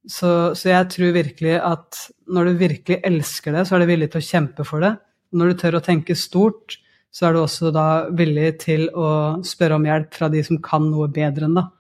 [0.02, 2.00] Så, så, jeg tror virkelig at
[2.32, 4.96] når du virkelig elsker det, så er du villig til å kjempe for det.
[5.32, 6.78] Når du tør å tenke stort,
[7.12, 10.86] så er du også da villig til å spørre om hjelp fra de som kan
[10.88, 11.72] noe bedre enn deg.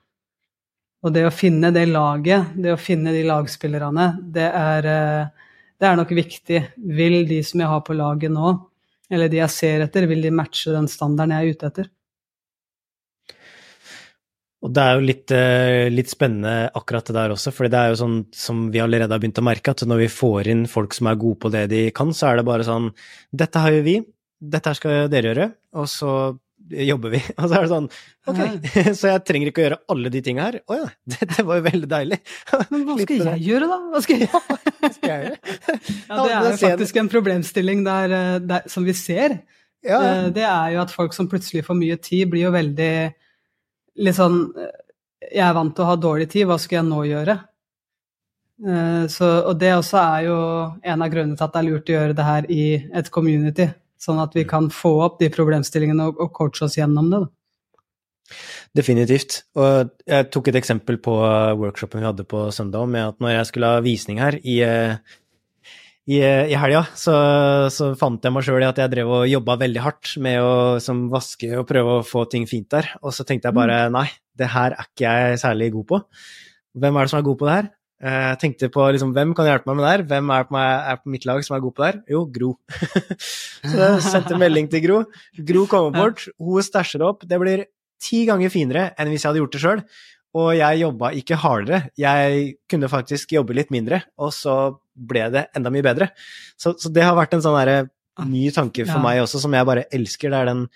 [1.01, 5.47] Og det å finne det laget, det å finne de lagspillerne, det er, eh,
[5.79, 6.59] det er nok viktig.
[6.77, 8.51] Vil de som jeg har på laget nå,
[9.09, 11.89] eller de jeg ser etter, vil de matche den standarden jeg er ute etter?
[14.61, 17.91] Og det er jo litt, eh, litt, spennende akkurat det der også, for det er
[17.91, 20.93] jo sånn som vi allerede har begynt å merke, at når vi får inn folk
[20.93, 22.91] som er gode på det de kan, så er det bare sånn
[23.33, 23.97] Dette har jo vi,
[24.37, 25.47] dette skal dere gjøre,
[25.81, 26.13] og så
[26.71, 27.21] jobber vi.
[27.39, 27.87] Og så er det sånn
[28.29, 28.41] Ok,
[28.99, 30.59] så jeg trenger ikke å gjøre alle de tinga her.
[30.69, 32.19] Å ja, det, var jo veldig deilig.
[32.69, 33.79] Men hva skal jeg gjøre, da?
[33.91, 35.39] Hva skal jeg, hva skal jeg gjøre?
[35.65, 39.39] Ja, det er jo faktisk en problemstilling der, eh, der, som vi ser.
[39.81, 39.99] Ja.
[39.99, 42.93] Eh, det er jo at folk som plutselig får mye tid, blir jo veldig
[44.01, 44.43] litt sånn
[45.31, 47.37] Jeg er vant til å ha dårlig tid, hva skal jeg nå gjøre?
[48.61, 50.39] Eh, så, og det også er jo
[50.93, 52.63] en av grunnene til at det er lurt å gjøre det her i
[53.01, 53.69] et community.
[54.01, 57.21] Sånn at vi kan få opp de problemstillingene og, og coache oss gjennom det.
[57.23, 57.31] Da.
[58.77, 59.41] Definitivt.
[59.59, 61.15] Og jeg tok et eksempel på
[61.59, 65.17] workshopen vi hadde på søndag med at når jeg skulle ha visning her i eh,
[66.09, 67.13] i, i helga så,
[67.69, 70.53] så, fant jeg meg sjøl i at jeg drev og jobba veldig hardt med å
[70.81, 72.89] som, vaske og prøve å få ting fint der.
[73.05, 73.99] Og så tenkte jeg bare mm.
[73.99, 76.01] nei, det her er ikke jeg særlig god på.
[76.81, 77.69] Hvem er det som er god på det her?
[78.01, 80.05] Eh, jeg tenkte på liksom, hvem kan hjelpe meg med det her?
[80.09, 81.99] Hvem er på, meg, er på mitt lag som er god på det her?
[82.15, 82.55] Jo, Gro.
[83.69, 85.03] så jeg sendte melding til Gro.
[85.51, 87.27] Gro kommer bort, hun stæsjer opp.
[87.29, 87.67] Det blir
[88.01, 89.83] ti ganger finere enn hvis jeg hadde gjort det sjøl.
[90.37, 94.55] Og jeg jobba ikke hardere, jeg kunne faktisk jobbe litt mindre, og så
[94.95, 96.11] ble det enda mye bedre.
[96.55, 99.03] Så, så det har vært en sånn derre ah, ny tanke for ja.
[99.03, 100.31] meg også, som jeg bare elsker.
[100.31, 100.67] Det er den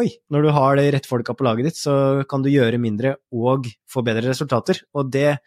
[0.00, 1.94] Oi, når du har de rette folka på laget ditt, så
[2.30, 4.78] kan du gjøre mindre og få bedre resultater.
[4.96, 5.40] Og det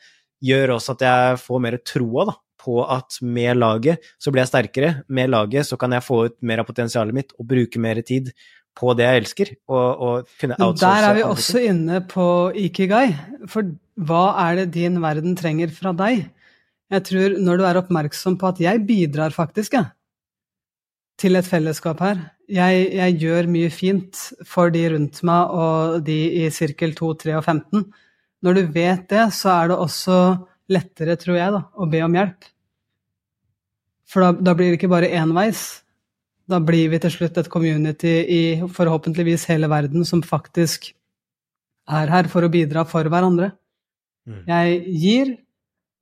[0.44, 4.52] gjør også at jeg får mer troa da, på at med laget så blir jeg
[4.52, 4.92] sterkere.
[5.08, 8.30] Med laget så kan jeg få ut mer av potensialet mitt og bruke mer tid
[8.78, 10.84] på det jeg elsker, og, og kunne outsource.
[10.84, 13.08] Der er vi også inne på Ikigai.
[13.50, 13.70] For
[14.02, 16.26] hva er det din verden trenger fra deg?
[16.94, 19.92] Jeg tror når du er oppmerksom på at jeg bidrar faktisk, jeg,
[21.22, 22.24] til et fellesskap her.
[22.52, 27.38] Jeg, jeg, gjør mye fint for de rundt meg og de i sirkel 2, 3
[27.40, 27.86] og 15.
[28.44, 30.18] når du vet det, så er det også
[30.74, 32.50] lettere, tror jeg, da, å be om hjelp.
[34.10, 35.83] For da, da blir det ikke bare enveis.
[36.50, 38.42] Da blir vi til slutt et community i
[38.76, 40.90] forhåpentligvis hele verden som faktisk
[41.90, 43.54] er her for å bidra for hverandre.
[44.28, 44.44] Mm.
[44.48, 45.32] Jeg gir,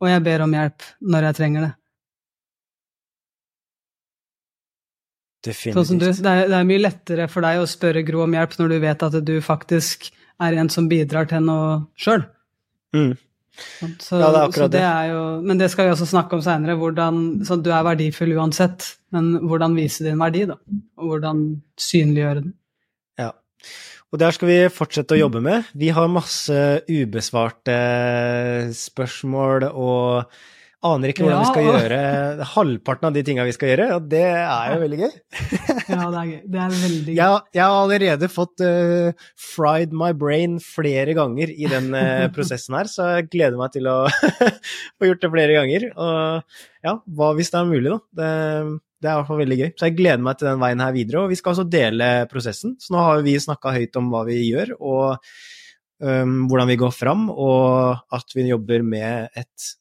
[0.01, 1.71] og jeg ber om hjelp når jeg trenger det.
[5.41, 5.87] Definitivt.
[5.89, 8.57] Sånn du, det, er, det, er, mye lettere for deg å spørre Gro om hjelp
[8.59, 10.11] når du vet at du faktisk
[10.41, 12.25] er en som bidrar til noe sjøl.
[12.93, 13.13] Mm.
[14.01, 14.81] Så, ja, det er akkurat det.
[14.85, 16.75] Er jo, men det skal vi også snakke om seinere.
[16.77, 18.85] Du er verdifull uansett,
[19.15, 20.57] men hvordan vise din verdi, da?
[21.01, 21.43] Og hvordan
[21.79, 22.53] synliggjøre den.
[23.21, 23.31] Ja.
[24.11, 25.69] Og der skal vi fortsette å jobbe med.
[25.77, 26.57] Vi har masse
[26.89, 27.77] ubesvarte
[28.75, 30.33] spørsmål og
[30.85, 34.05] aner ikke hvordan ja, vi skal gjøre halvparten av de tinga vi skal gjøre, og
[34.09, 35.11] det er jo veldig gøy.
[35.93, 36.37] ja, det er gøy.
[36.41, 37.17] Det er veldig gøy.
[37.19, 42.77] Jeg, jeg har allerede fått uh, fried my brain flere ganger i den uh, prosessen
[42.79, 43.97] her, så jeg gleder meg til å
[44.97, 45.85] få gjort det flere ganger.
[45.93, 47.99] Og ja, hva hvis det er mulig, da.
[48.17, 48.31] Det,
[49.01, 49.69] det er i hvert fall veldig gøy.
[49.75, 51.23] Så jeg gleder meg til den veien her videre.
[51.23, 52.75] Og vi skal også dele prosessen.
[52.81, 55.05] Så nå har vi snakka høyt om hva vi gjør, og
[56.01, 59.71] um, hvordan vi går fram, og at vi jobber med et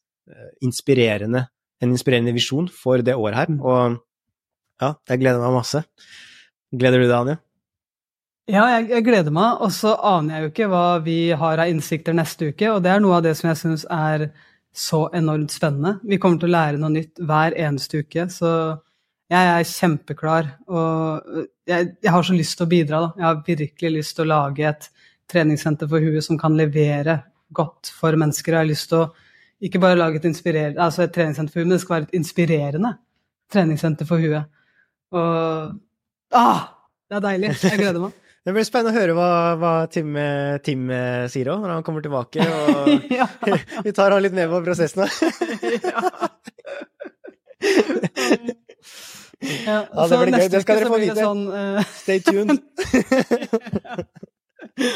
[0.64, 1.46] inspirerende,
[1.80, 3.54] en inspirerende visjon for det året her.
[3.60, 4.00] Og
[4.80, 5.84] ja, jeg gleder meg masse.
[6.70, 7.40] Gleder du deg, Anja?
[8.50, 11.70] Ja, jeg, jeg, gleder meg, og så aner jeg jo ikke hva vi har av
[11.70, 14.30] innsikter neste uke, og det er noe av det som jeg syns er
[14.74, 15.98] så enormt spennende.
[16.06, 18.50] Vi kommer til å lære noe nytt hver eneste uke, så
[19.30, 20.50] jeg er kjempeklar.
[20.70, 23.10] Og jeg, jeg har så lyst til å bidra, da.
[23.18, 24.88] Jeg har virkelig lyst til å lage et
[25.30, 27.20] treningssenter for huet som kan levere
[27.54, 28.56] godt for mennesker.
[28.56, 29.10] Jeg har lyst til å
[29.60, 32.94] ikke bare lage et, altså et treningssenter for huet, men det skal være et inspirerende
[33.52, 34.48] treningssenter for huet.
[35.10, 35.74] Og
[36.32, 36.62] ah,
[37.10, 37.54] det er deilig.
[37.62, 38.16] Jeg gleder meg.
[38.40, 40.14] Det blir spennende å høre hva, hva Tim,
[40.64, 40.86] Tim,
[41.28, 42.40] sier òg, når han kommer tilbake.
[42.40, 42.86] Og
[43.18, 43.26] ja.
[43.84, 46.00] vi tar han litt med på prosessen ja.
[49.66, 50.48] ja, det blir gøy.
[50.54, 51.20] Det skal dere få vite.
[51.20, 51.92] Sånn, uh...
[52.00, 52.56] Stay tuned.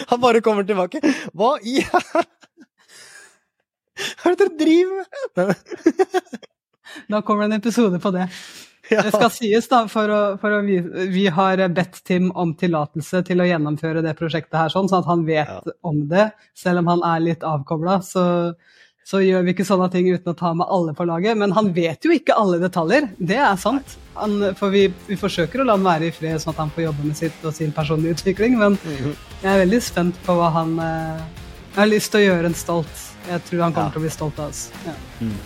[0.09, 1.05] han bare kommer tilbake.
[1.37, 1.83] Hva i
[3.95, 6.39] hva er det dere driver med?!
[7.11, 8.29] da kommer det en episode på det.
[8.91, 9.03] Ja.
[9.03, 10.77] Det skal sies, da, for å, for å vi,
[11.09, 15.09] vi, har bedt Tim om tillatelse til å gjennomføre det prosjektet her, sånn, sånn at
[15.09, 15.77] han vet ja.
[15.87, 16.29] om det.
[16.59, 18.25] Selv om han er litt avkobla, så,
[19.07, 21.39] så, gjør vi ikke sånne ting uten å ta med alle på laget.
[21.41, 23.97] Men han vet jo ikke alle detaljer, det er sant.
[24.19, 26.89] Han, for vi, vi, forsøker å la han være i fred, sånn at han får
[26.91, 28.61] jobbe med sitt og sin personlige utvikling.
[28.61, 29.17] Men mhm.
[29.41, 31.25] jeg er veldig spent på hva han eh,
[31.73, 33.14] Jeg har lyst til å gjøre en stolt.
[33.29, 33.93] Jeg tror han kommer ja.
[33.95, 34.67] til å bli stolt av oss.
[34.85, 34.97] Ja.
[35.21, 35.37] Mm.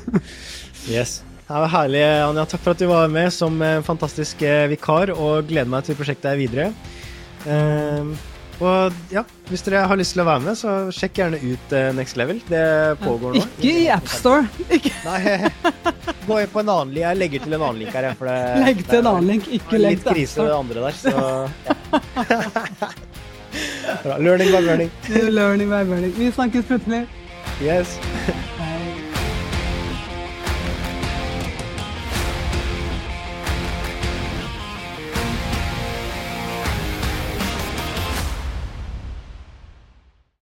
[0.94, 1.20] yes.
[1.50, 2.46] Det var herlig, Anja.
[2.46, 6.30] Takk for at du var med som fantastisk eh, vikar, og gleder meg til prosjektet
[6.30, 6.68] er videre.
[7.46, 8.12] Uh,
[8.60, 11.88] og ja, hvis dere har lyst til å være med, så sjekk gjerne ut uh,
[11.96, 12.42] Next Level.
[12.48, 12.64] Det
[13.00, 13.44] pågår nå.
[13.46, 14.44] Ikke i AppStore.
[14.68, 14.92] Ikke.
[15.08, 15.50] Nei,
[16.26, 17.04] gå inn på en annen link.
[17.06, 18.10] Jeg legger til en annen link her.
[18.20, 20.18] For det, legg til en annen link, ikke legg til AppStore.
[20.20, 21.14] Litt krise det andre der, så
[22.84, 22.92] ja.
[24.18, 24.90] Learning by learning.
[25.08, 26.12] learning by learning.
[26.18, 27.06] Vi snakkes plutselig.
[27.60, 27.98] Yes.